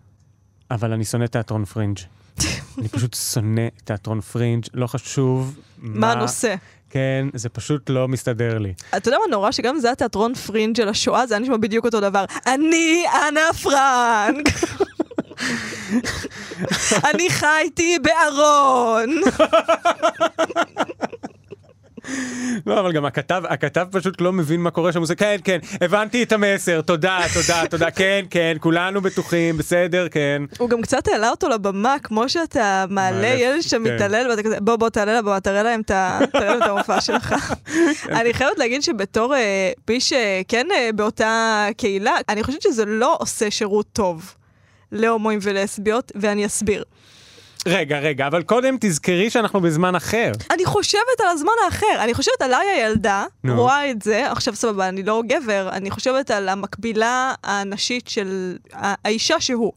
אבל 0.72 0.94
אני 0.94 1.06
שונא 1.06 1.26
תיאטרון 1.26 1.66
פרינג'. 1.66 1.98
אני 2.78 2.88
פשוט 2.88 3.14
שונא 3.14 3.68
תיאטרון 3.84 4.22
פרינג', 4.22 4.66
לא 4.74 4.88
חשוב 4.88 5.60
מה 5.78 6.12
הנושא? 6.12 6.56
כן, 6.92 7.28
זה 7.34 7.50
פשוט 7.50 7.90
לא 7.90 8.08
מסתדר 8.08 8.58
לי. 8.58 8.74
אתה 8.98 9.08
יודע 9.08 9.18
מה 9.18 9.32
נורא? 9.32 9.52
שגם 9.52 9.80
זה 9.80 9.92
התיאטרון 9.92 10.34
פרינג' 10.36 10.78
של 10.78 10.90
השואה, 10.90 11.28
זה 11.28 11.34
היה 11.34 11.42
נשמע 11.42 11.58
בדיוק 11.58 11.86
אותו 11.86 12.00
דבר. 12.00 12.26
אני 12.48 13.04
אנה 13.28 13.54
פרנק! 13.64 14.50
אני 17.14 17.30
חייתי 17.30 17.98
בארון! 18.00 19.10
לא, 22.66 22.80
אבל 22.80 22.92
גם 22.92 23.06
הכתב, 23.06 23.44
הכתב 23.50 23.88
פשוט 23.92 24.22
לא 24.22 24.34
מבין 24.34 24.62
מה 24.62 24.72
קורה 24.72 24.92
שם, 24.92 25.00
הוא 25.00 25.04
עושה, 25.04 25.16
כן, 25.16 25.36
כן, 25.44 25.58
הבנתי 25.82 26.24
את 26.24 26.32
המסר, 26.32 26.82
תודה, 26.82 27.20
תודה, 27.34 27.68
תודה, 27.70 27.92
כן, 28.02 28.26
כן, 28.30 28.58
כולנו 28.60 29.02
בטוחים, 29.02 29.58
בסדר, 29.58 30.08
כן. 30.10 30.42
הוא 30.58 30.70
גם 30.70 30.82
קצת 30.82 31.08
העלה 31.08 31.30
אותו 31.30 31.50
לבמה, 31.50 31.96
כמו 32.04 32.30
שאתה 32.30 32.86
מעלה 32.90 33.28
ילד 33.28 33.62
שמתעלל, 33.62 34.28
ואתה 34.30 34.44
כזה, 34.44 34.58
בוא, 34.60 34.76
בוא, 34.76 34.90
תעלה 34.90 35.18
לבמה, 35.18 35.40
תראה 35.40 35.64
להם 35.64 35.82
את 35.82 35.92
המופע 36.70 37.02
שלך. 37.02 37.36
אני 38.10 38.34
חייבת 38.34 38.60
להגיד 38.60 38.84
שבתור 38.84 39.36
אה, 39.36 39.72
מי 39.90 40.00
שכן 40.00 40.68
אה, 40.72 40.90
באותה 40.96 41.68
קהילה, 41.78 42.14
אני 42.30 42.44
חושבת 42.44 42.62
שזה 42.62 42.86
לא 42.86 43.18
עושה 43.20 43.52
שירות 43.52 43.86
טוב 43.94 44.36
להומואים 44.92 45.40
ולסביות, 45.42 46.12
ואני 46.16 46.46
אסביר. 46.46 46.84
רגע, 47.66 48.00
רגע, 48.00 48.28
אבל 48.28 48.44
קודם 48.44 48.76
תזכרי 48.80 49.30
שאנחנו 49.30 49.62
בזמן 49.62 49.96
אחר. 49.96 50.32
אני 50.52 50.66
חושבת 50.66 51.20
על 51.20 51.28
הזמן 51.28 51.52
האחר, 51.66 52.04
אני 52.04 52.14
חושבת 52.14 52.42
עליי 52.42 52.68
הילדה, 52.68 53.26
נו. 53.44 53.56
רואה 53.56 53.92
את 53.92 54.02
זה, 54.02 54.32
עכשיו 54.32 54.56
סבבה, 54.56 54.90
אני 54.90 55.04
לא 55.04 55.22
גבר, 55.28 55.70
אני 55.72 55.92
חושבת 55.92 56.32
על 56.32 56.50
המקבילה 56.50 57.34
הנשית 57.44 58.08
של 58.08 58.58
האישה 58.74 59.40
שהוא. 59.40 59.72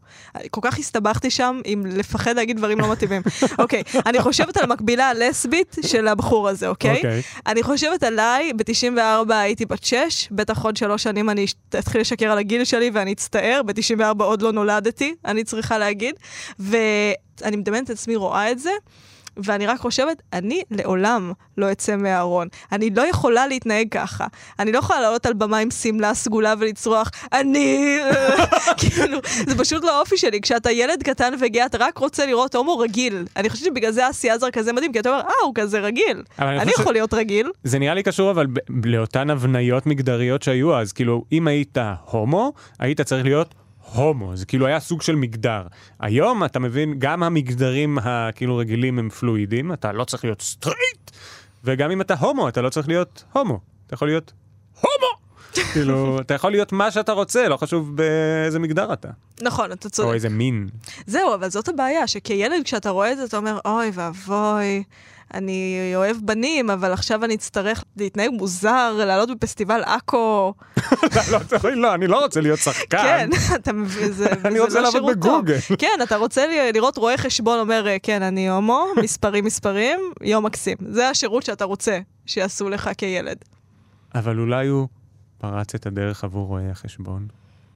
כל 0.51 0.61
כך 0.65 0.79
הסתבכתי 0.79 1.31
שם 1.31 1.61
עם 1.65 1.87
לפחד 1.87 2.37
להגיד 2.37 2.57
דברים 2.57 2.81
לא 2.81 2.93
מתאימים. 2.93 3.23
אוקיי, 3.59 3.83
אני 4.07 4.21
חושבת 4.21 4.57
על 4.57 4.65
המקבילה 4.65 5.09
הלסבית 5.09 5.77
של 5.87 6.09
הבחור 6.09 6.49
הזה, 6.49 6.69
אוקיי? 6.69 6.97
אוקיי. 6.97 7.23
אני 7.47 7.63
חושבת 7.63 8.03
עליי, 8.03 8.53
ב-94 8.53 9.33
הייתי 9.35 9.67
בת 9.67 9.85
6, 9.85 10.29
בטח 10.31 10.65
עוד 10.65 10.77
שלוש 10.77 11.03
שנים 11.03 11.31
אני 11.31 11.47
אתחיל 11.79 12.01
לשקר 12.01 12.31
על 12.31 12.39
הגיל 12.39 12.65
שלי 12.65 12.91
ואני 12.95 13.13
אצטער, 13.13 13.61
ב-94 13.67 14.23
עוד 14.23 14.43
לא 14.43 14.53
נולדתי, 14.53 15.15
אני 15.25 15.45
צריכה 15.45 15.79
להגיד, 15.79 16.15
ואני 17.43 17.57
מדמיינת 17.57 17.85
את 17.85 17.91
עצמי 17.91 18.17
רואה 18.17 18.51
את 18.51 18.59
זה. 18.59 18.71
ואני 19.37 19.67
רק 19.67 19.81
חושבת, 19.81 20.23
אני 20.33 20.63
לעולם 20.71 21.33
לא 21.59 21.73
אצא 21.73 21.97
מהארון. 21.97 22.49
אני 22.73 22.91
לא 22.91 23.09
יכולה 23.09 23.47
להתנהג 23.47 23.89
ככה. 23.91 24.27
אני 24.59 24.73
לא 24.73 24.79
יכולה 24.79 25.01
לעלות 25.01 25.27
על 25.27 25.33
במה 25.33 25.59
עם 25.59 25.71
שמלה 25.71 26.15
סגולה 26.15 26.55
ולצרוח, 26.59 27.11
אני... 27.33 27.99
כאילו, 28.81 29.19
זה 29.47 29.59
פשוט 29.59 29.85
לא 29.85 29.97
האופי 29.97 30.17
שלי. 30.17 30.41
כשאתה 30.41 30.71
ילד 30.71 31.03
קטן 31.03 31.35
וגאה, 31.41 31.67
אתה 31.67 31.79
רק 31.81 31.99
רוצה 31.99 32.27
לראות 32.27 32.55
הומו 32.55 32.79
רגיל. 32.79 33.25
אני 33.37 33.51
חושבת 33.51 33.65
שבגלל 33.65 33.91
זה 33.91 34.11
אסי 34.11 34.31
עזר 34.31 34.51
כזה 34.51 34.73
מדהים, 34.73 34.93
כי 34.93 34.99
אתה 35.01 35.09
אומר, 35.09 35.21
אה, 35.21 35.33
הוא 35.45 35.53
כזה 35.55 35.81
רגיל. 35.81 36.23
אני 36.39 36.61
אני 36.61 36.73
יכול 36.79 36.93
להיות 36.93 37.15
רגיל. 37.15 37.51
זה 37.65 37.79
נראה 37.79 37.95
לי 37.95 38.03
קשור 38.03 38.31
אבל 38.31 38.47
לאותן 38.85 39.31
הבניות 39.31 39.87
מגדריות 39.87 40.43
שהיו 40.43 40.77
אז, 40.77 40.93
כאילו, 40.93 41.25
אם 41.33 41.49
היית 41.49 41.79
הומו, 42.11 42.53
היית 42.79 43.01
צריך 43.01 43.25
להיות 43.25 43.55
הומו, 43.93 44.37
זה 44.37 44.47
כאילו 44.47 44.67
היה 44.67 44.81
סוג 44.81 45.03
של 45.03 45.17
מגדר. 45.17 45.63
היום 46.01 46.45
אתה 46.45 46.59
מבין, 46.59 46.95
גם 46.99 47.23
המגדרים 47.23 47.99
הכאילו 47.99 48.57
רגילים 48.57 48.99
הם 48.99 49.11
פלואידים, 49.11 49.73
אתה 49.73 49.93
לא 49.93 50.05
צריך 50.05 50.25
להיות 50.25 50.43
סטרייט, 50.43 51.11
וגם 51.65 51.91
אם 51.91 52.01
אתה 52.01 52.15
הומו, 52.15 52.49
אתה 52.49 52.63
לא 52.63 52.71
צריך 52.71 52.89
להיות 52.89 53.25
הומו, 53.33 53.61
אתה 53.87 53.95
יכול 53.95 54.09
להיות 54.09 54.33
הומו! 54.81 55.24
כאילו, 55.73 56.21
אתה 56.21 56.35
יכול 56.35 56.51
להיות 56.51 56.73
מה 56.73 56.91
שאתה 56.91 57.13
רוצה, 57.13 57.49
לא 57.49 57.57
חשוב 57.57 57.97
באיזה 57.97 58.59
מגדר 58.59 58.93
אתה. 58.93 59.09
נכון, 59.43 59.73
אתה 59.73 59.89
צודק. 59.89 60.09
או 60.09 60.15
איזה 60.15 60.29
מין. 60.29 60.69
זהו, 61.07 61.35
אבל 61.35 61.49
זאת 61.49 61.69
הבעיה, 61.69 62.07
שכילד 62.07 62.65
כשאתה 62.65 62.91
רואה 62.91 63.13
את 63.13 63.17
זה, 63.17 63.25
אתה 63.25 63.37
אומר, 63.37 63.59
אוי 63.65 63.91
ואבוי, 63.95 64.83
אני 65.35 65.93
אוהב 65.97 66.17
בנים, 66.23 66.71
אבל 66.71 66.93
עכשיו 66.93 67.25
אני 67.25 67.35
אצטרך 67.35 67.85
להתנהג 67.97 68.31
מוזר, 68.31 68.93
לעלות 69.07 69.31
בפסטיבל 69.31 69.83
עכו. 69.83 70.55
לא, 71.33 71.71
לא, 71.75 71.95
אני 71.95 72.07
לא 72.07 72.23
רוצה 72.23 72.41
להיות 72.41 72.59
שחקן. 72.59 72.99
כן, 73.03 73.31
אתה 73.57 73.73
מבין, 73.73 74.13
זה 74.13 74.27
אני 74.45 74.61
רוצה 74.61 74.75
לא 74.75 74.81
לעבוד 74.81 74.93
שירות 74.93 75.17
טוב. 75.23 75.45
בגוגל. 75.45 75.59
כן, 75.79 75.99
אתה 76.03 76.17
רוצה 76.17 76.71
לראות 76.75 76.99
רואה 76.99 77.19
חשבון 77.19 77.59
אומר, 77.59 77.87
כן, 78.03 78.23
אני 78.23 78.49
הומו, 78.49 78.87
מספרים 79.03 79.45
מספרים, 79.45 80.01
יום 80.23 80.47
מקסים. 80.47 80.77
זה 80.89 81.09
השירות 81.09 81.43
שאתה 81.43 81.65
רוצה 81.65 81.99
שיעשו 82.27 82.69
לך 82.69 82.91
כילד. 82.99 83.37
אבל 84.15 84.39
אולי 84.39 84.67
הוא 84.67 84.89
פרץ 85.51 85.75
את 85.75 85.87
הדרך 85.87 86.25
עבור 86.25 86.47
רואי 86.47 86.71
החשבון. 86.71 87.27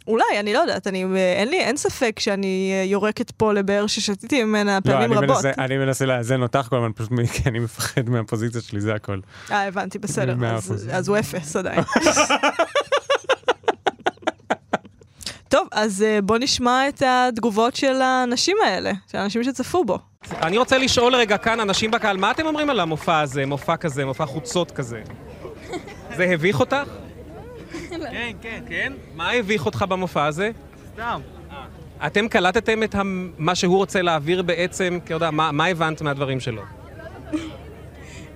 אולי, 0.07 0.25
אני 0.41 0.53
לא 0.53 0.59
יודעת, 0.59 0.87
אני, 0.87 1.05
אין 1.17 1.49
לי, 1.49 1.61
אין 1.61 1.77
ספק 1.77 2.19
שאני 2.21 2.73
אה, 2.79 2.85
יורקת 2.85 3.31
פה 3.31 3.53
לבאר 3.53 3.87
ששתיתי 3.87 4.45
ממנה 4.45 4.79
לא, 4.85 4.93
פעמים 4.93 5.13
אני 5.13 5.27
רבות. 5.27 5.37
מנסה, 5.45 5.51
אני 5.59 5.79
מנסה 5.79 6.07
לאזן 6.07 6.43
אותך 6.43 6.67
כל 6.71 6.77
הזמן, 6.77 6.91
פשוט 6.95 7.11
מ- 7.11 7.27
כי 7.35 7.49
אני 7.49 7.59
מפחד 7.59 8.09
מהפוזיציה 8.11 8.61
שלי, 8.61 8.81
זה 8.81 8.95
הכל. 8.95 9.21
אה, 9.51 9.67
הבנתי, 9.67 9.99
בסדר. 9.99 10.37
אז. 10.47 10.89
אז 10.93 11.09
הוא 11.09 11.19
אפס 11.19 11.57
עדיין. 11.57 11.83
טוב, 15.49 15.69
אז 15.73 16.03
אה, 16.03 16.21
בוא 16.23 16.39
נשמע 16.39 16.89
את 16.89 17.03
התגובות 17.07 17.77
של 17.77 18.03
האנשים 18.03 18.57
האלה, 18.65 18.93
של 19.13 19.19
האנשים 19.19 19.45
שצפו 19.45 19.85
בו. 19.85 19.99
אני 20.43 20.59
רוצה 20.59 20.79
לשאול 20.79 21.15
רגע 21.15 21.37
כאן, 21.39 21.61
אנשים 21.61 21.91
בקהל, 21.91 22.17
מה 22.17 22.31
אתם 22.31 22.47
אומרים 22.47 22.71
על 22.71 22.81
המופע 22.81 23.21
הזה, 23.21 23.47
מופע 23.47 23.77
כזה, 23.77 24.05
מופע 24.05 24.27
חוצות 24.27 24.71
כזה? 24.71 25.03
זה 26.17 26.25
הביך 26.25 26.61
אותך? 26.61 26.77
כן, 28.11 28.33
כן, 28.43 28.63
כן. 28.69 28.93
מה 29.15 29.31
הביך 29.31 29.67
אותך 29.67 29.85
במופע 29.89 30.25
הזה? 30.27 30.51
סתם. 30.95 31.21
אתם 32.07 32.29
קלטתם 32.29 32.83
את 32.83 32.95
המ- 32.95 33.31
מה 33.39 33.55
שהוא 33.55 33.77
רוצה 33.77 34.03
להעביר 34.03 34.43
בעצם, 34.43 34.99
כי 35.07 35.13
יודע, 35.13 35.31
מה, 35.31 35.53
מה 35.53 35.67
הבנת 35.67 36.03
מהדברים 36.03 36.41
שלו? 36.41 36.63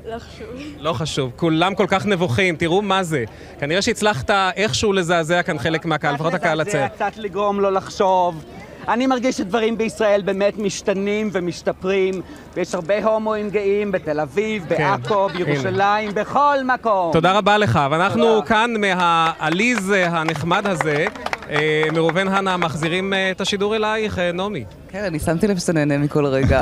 לא 0.07 0.19
חשוב. 0.19 0.49
לא 0.79 0.93
חשוב, 0.93 1.33
כולם 1.37 1.75
כל 1.75 1.87
כך 1.89 2.07
נבוכים, 2.07 2.57
תראו 2.57 2.83
מה 2.83 3.03
זה. 3.03 3.25
כנראה 3.61 3.83
שהצלחת 3.83 4.31
איכשהו 4.31 4.93
לזעזע 4.93 5.43
כאן 5.43 5.59
חלק 5.59 5.85
מהקהל, 5.87 6.15
לפחות 6.15 6.35
הקהל 6.35 6.61
הצעיר. 6.61 6.89
קצת 6.89 7.13
לגרום 7.17 7.61
לו 7.61 7.71
לחשוב. 7.71 8.45
אני 8.89 9.07
מרגיש 9.07 9.37
שדברים 9.37 9.79
בישראל 9.79 10.23
באמת 10.23 10.59
משתנים 10.59 11.31
ומשתפרים, 11.33 12.15
ויש 12.55 12.75
הרבה 12.75 13.05
הומואים 13.05 13.51
גאים 13.51 13.93
בתל 13.93 14.21
אביב, 14.21 14.65
בעכו, 14.69 15.29
בירושלים, 15.29 16.15
בכל 16.15 16.57
מקום. 16.65 17.13
תודה 17.13 17.33
רבה 17.33 17.59
לך, 17.59 17.81
ואנחנו 17.91 18.43
כאן 18.47 18.75
מהעליז 18.79 19.91
הנחמד 19.91 20.67
הזה, 20.67 21.07
אה, 21.51 21.83
מראובן 21.93 22.29
הנה, 22.29 22.57
מחזירים 22.57 23.13
אה, 23.13 23.31
את 23.31 23.41
השידור 23.41 23.77
אלייך, 23.77 24.19
אה, 24.19 24.33
נעמי. 24.33 24.65
כן, 24.89 25.05
אני 25.05 25.19
שמתי 25.19 25.47
לב 25.47 25.59
שאתה 25.59 25.73
נהנה 25.73 25.99
מכל 25.99 26.27
רגע. 26.27 26.61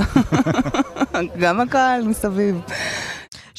גם 1.41 1.61
הקהל 1.61 2.03
מסביב. 2.03 2.61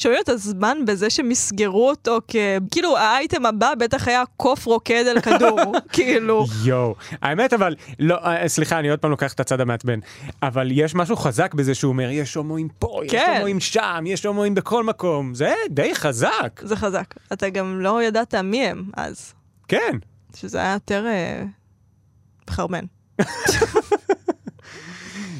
שומעים 0.02 0.20
את 0.24 0.28
הזמן 0.28 0.78
בזה 0.86 1.10
שמסגרו 1.10 1.88
אותו 1.88 2.18
כ... 2.28 2.36
כאילו, 2.70 2.96
האייטם 2.96 3.46
הבא 3.46 3.74
בטח 3.78 4.08
היה 4.08 4.22
קוף 4.36 4.66
רוקד 4.66 5.04
על 5.10 5.20
כדור. 5.20 5.72
כאילו... 5.94 6.44
יואו. 6.64 6.94
האמת 7.22 7.52
אבל, 7.52 7.74
לא, 7.98 8.14
אה, 8.14 8.48
סליחה, 8.48 8.78
אני 8.78 8.90
עוד 8.90 8.98
פעם 8.98 9.10
לוקח 9.10 9.32
את 9.32 9.40
הצד 9.40 9.60
המעצבן, 9.60 9.98
אבל 10.42 10.68
יש 10.70 10.94
משהו 10.94 11.16
חזק 11.16 11.54
בזה 11.54 11.74
שהוא 11.74 11.88
אומר, 11.88 12.10
יש 12.10 12.34
הומואים 12.34 12.68
פה, 12.78 13.00
יש 13.04 13.10
כן. 13.10 13.32
הומואים 13.34 13.60
שם, 13.60 14.04
יש 14.06 14.26
הומואים 14.26 14.54
בכל 14.54 14.84
מקום. 14.84 15.34
זה 15.34 15.54
די 15.70 15.94
חזק. 15.94 16.60
זה 16.62 16.76
חזק. 16.76 17.14
אתה 17.32 17.48
גם 17.48 17.80
לא 17.80 18.02
ידעת 18.02 18.34
מי 18.34 18.66
הם 18.66 18.84
אז. 18.96 19.34
כן. 19.68 19.96
שזה 20.36 20.58
היה 20.58 20.72
יותר... 20.72 21.06
אה, 21.06 21.42
חרמן. 22.50 22.84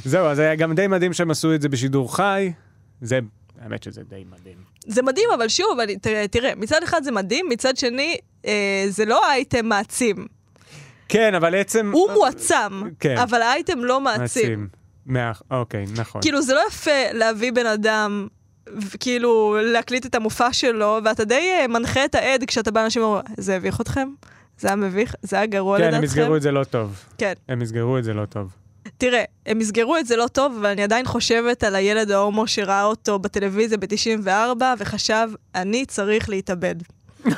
זהו, 0.04 0.26
אז 0.26 0.38
היה 0.38 0.54
גם 0.54 0.74
די 0.74 0.86
מדהים 0.86 1.12
שהם 1.12 1.30
עשו 1.30 1.54
את 1.54 1.62
זה 1.62 1.68
בשידור 1.68 2.16
חי. 2.16 2.52
זה, 3.00 3.18
האמת 3.62 3.82
שזה 3.82 4.02
די 4.02 4.24
מדהים. 4.30 4.56
זה 4.86 5.02
מדהים, 5.02 5.28
אבל 5.34 5.48
שוב, 5.48 5.66
אבל 5.76 5.94
תראה, 5.94 6.28
תראה, 6.28 6.52
מצד 6.56 6.82
אחד 6.82 7.02
זה 7.02 7.12
מדהים, 7.12 7.46
מצד 7.48 7.76
שני, 7.76 8.16
אה, 8.46 8.84
זה 8.88 9.04
לא 9.04 9.30
אייטם 9.30 9.66
מעצים. 9.66 10.26
כן, 11.08 11.34
אבל 11.34 11.54
עצם... 11.54 11.90
הוא 11.92 12.12
מועצם, 12.12 12.82
כן. 13.00 13.18
אבל 13.18 13.42
האייטם 13.42 13.78
לא 13.78 14.00
מעצים. 14.00 14.68
מאה, 15.06 15.32
אוקיי, 15.50 15.84
נכון. 15.96 16.22
כאילו, 16.22 16.42
זה 16.42 16.54
לא 16.54 16.60
יפה 16.68 17.12
להביא 17.12 17.52
בן 17.52 17.66
אדם, 17.66 18.28
כאילו, 19.00 19.56
להקליט 19.62 20.06
את 20.06 20.14
המופע 20.14 20.52
שלו, 20.52 20.98
ואתה 21.04 21.24
די 21.24 21.34
אה, 21.60 21.68
מנחה 21.68 22.04
את 22.04 22.14
העד 22.14 22.44
כשאתה 22.46 22.70
בא 22.70 22.80
לאנשים 22.80 23.02
ואומר, 23.02 23.20
זה 23.36 23.56
הביך 23.56 23.80
אתכם? 23.80 24.08
זה 24.58 24.68
היה 24.68 24.76
מביך? 24.76 25.14
זה 25.22 25.36
היה 25.36 25.46
גרוע 25.46 25.78
כן, 25.78 25.82
לדעתכם? 25.82 25.98
הם 25.98 26.04
יסגרו 26.04 26.36
את 26.36 26.42
זה 26.42 26.52
לא 26.52 26.64
טוב. 26.64 27.04
כן. 27.18 27.32
הם 27.48 27.62
יסגרו 27.62 27.98
את 27.98 28.04
זה 28.04 28.14
לא 28.14 28.24
טוב. 28.24 28.52
תראה, 29.02 29.24
הם 29.46 29.60
יסגרו 29.60 29.96
את 29.96 30.06
זה 30.06 30.16
לא 30.16 30.26
טוב, 30.26 30.56
אבל 30.60 30.66
אני 30.66 30.82
עדיין 30.82 31.06
חושבת 31.06 31.64
על 31.64 31.74
הילד 31.74 32.10
ההומו 32.10 32.46
שראה 32.46 32.84
אותו 32.84 33.18
בטלוויזיה 33.18 33.78
ב-94, 33.78 34.62
וחשב, 34.78 35.28
אני 35.54 35.86
צריך 35.86 36.28
להתאבד. 36.28 36.74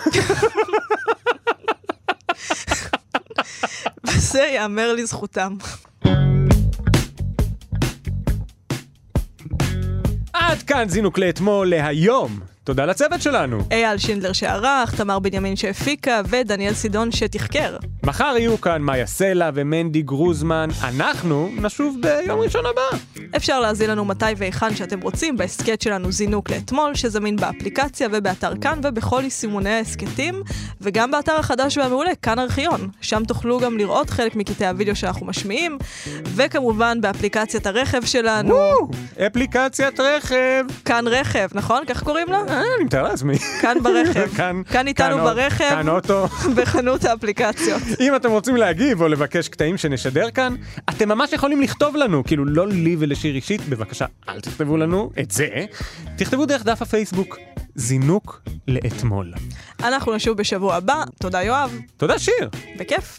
וזה 4.07 4.43
יאמר 4.55 4.93
לזכותם. 4.93 5.57
עד 10.33 10.63
כאן 10.67 10.89
זינוק 10.89 11.19
לאתמול 11.19 11.71
להיום. 11.71 12.54
תודה 12.65 12.87
לצוות 12.87 13.23
שלנו. 13.23 13.59
אייל 13.71 13.99
שינדלר 13.99 14.33
שערך, 14.33 14.95
תמר 14.95 15.19
בנימין 15.19 15.57
שהפיקה, 15.57 16.21
ודניאל 16.29 16.75
סידון 16.75 17.13
שתחקר. 17.13 17.77
מחר 18.03 18.35
יהיו 18.39 18.61
כאן 18.61 18.83
מאיה 18.83 19.07
סלע 19.07 19.51
ומנדי 19.55 20.03
גרוזמן. 20.03 20.69
אנחנו 20.83 21.51
נשוב 21.57 21.97
ביום 22.01 22.41
ראשון 22.41 22.65
הבא. 22.67 22.99
אפשר 23.37 23.61
להזין 23.61 23.91
לנו 23.91 24.05
מתי 24.05 24.25
והיכן 24.37 24.77
שאתם 24.77 25.01
רוצים 25.01 25.37
בהסכת 25.37 25.83
שלנו 25.83 26.13
זינוק 26.13 26.51
לאתמול, 26.51 26.95
שזמין 26.95 27.37
באפליקציה 27.37 28.09
ובאתר 28.13 28.53
כאן 28.61 28.81
ובכל 28.83 29.21
יישומוני 29.25 29.71
ההסכתים, 29.71 30.43
וגם 30.81 31.11
באתר 31.11 31.37
החדש 31.37 31.79
והמעולה, 31.79 32.15
כאן 32.23 32.39
ארכיון. 32.39 32.89
שם 33.01 33.25
תוכלו 33.25 33.61
גם 33.61 33.79
לראות 33.79 34.11
חלק 34.11 34.37
מקטעי 34.37 34.69
הוידאו 34.69 34.97
שאנחנו 34.97 35.27
משמיעים, 35.27 35.79
וכמובן 36.25 37.01
באפליקציית 37.01 37.67
הרכב 37.67 38.05
שלנו. 38.05 38.55
וואו, 38.55 38.89
אפליקציית 39.27 40.01
רכב. 40.01 40.65
כאן 40.85 41.05
רכב, 41.09 41.49
נכון? 41.55 41.85
כך 41.87 42.03
קוראים 42.03 42.29
לה? 42.29 42.54
אה, 42.55 42.63
אני 42.77 42.85
מתאר 42.85 43.03
לעצמי. 43.03 43.39
כאן 43.39 43.77
ברכב. 43.83 44.35
כאן, 44.73 44.87
איתנו 44.87 45.17
ברכב. 45.17 45.69
כאן 45.71 45.89
אוטו. 45.89 46.27
בחנות 46.57 47.05
האפליקציות. 47.05 47.83
אם 48.01 48.17
אתם 48.17 48.31
רוצים 48.31 48.57
להגיב 48.57 49.01
או 49.03 49.09
לבקש 49.09 49.49
קטעים 49.49 49.77
שנשדר 49.77 50.31
כאן, 50.31 50.55
אתם 50.91 51.09
ממש 51.09 51.33
יכולים 51.33 51.63
לכתוב 51.63 51.97
לנו, 51.97 52.25
כאילו 52.25 52.45
לא 52.45 52.69
לי 52.69 52.97
ולשיר 52.99 53.35
אישית, 53.35 53.69
בבקשה 53.69 54.07
אל 54.29 54.41
תכתבו 54.41 54.77
לנו 54.77 55.11
את 55.21 55.31
זה, 55.31 55.49
תכתבו 56.17 56.47
דרך 56.47 56.65
דף 56.65 56.83
הפייסבוק, 56.83 57.39
זינוק 57.75 58.43
לאתמול. 58.69 59.33
אנחנו 59.83 60.15
נשוב 60.15 60.37
בשבוע 60.37 60.75
הבא, 60.75 61.05
תודה 61.21 61.43
יואב. 61.43 61.79
תודה 61.97 62.19
שיר. 62.19 62.51
בכיף. 62.79 63.19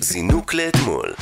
זינוק 0.00 0.54
לאתמול. 0.54 1.14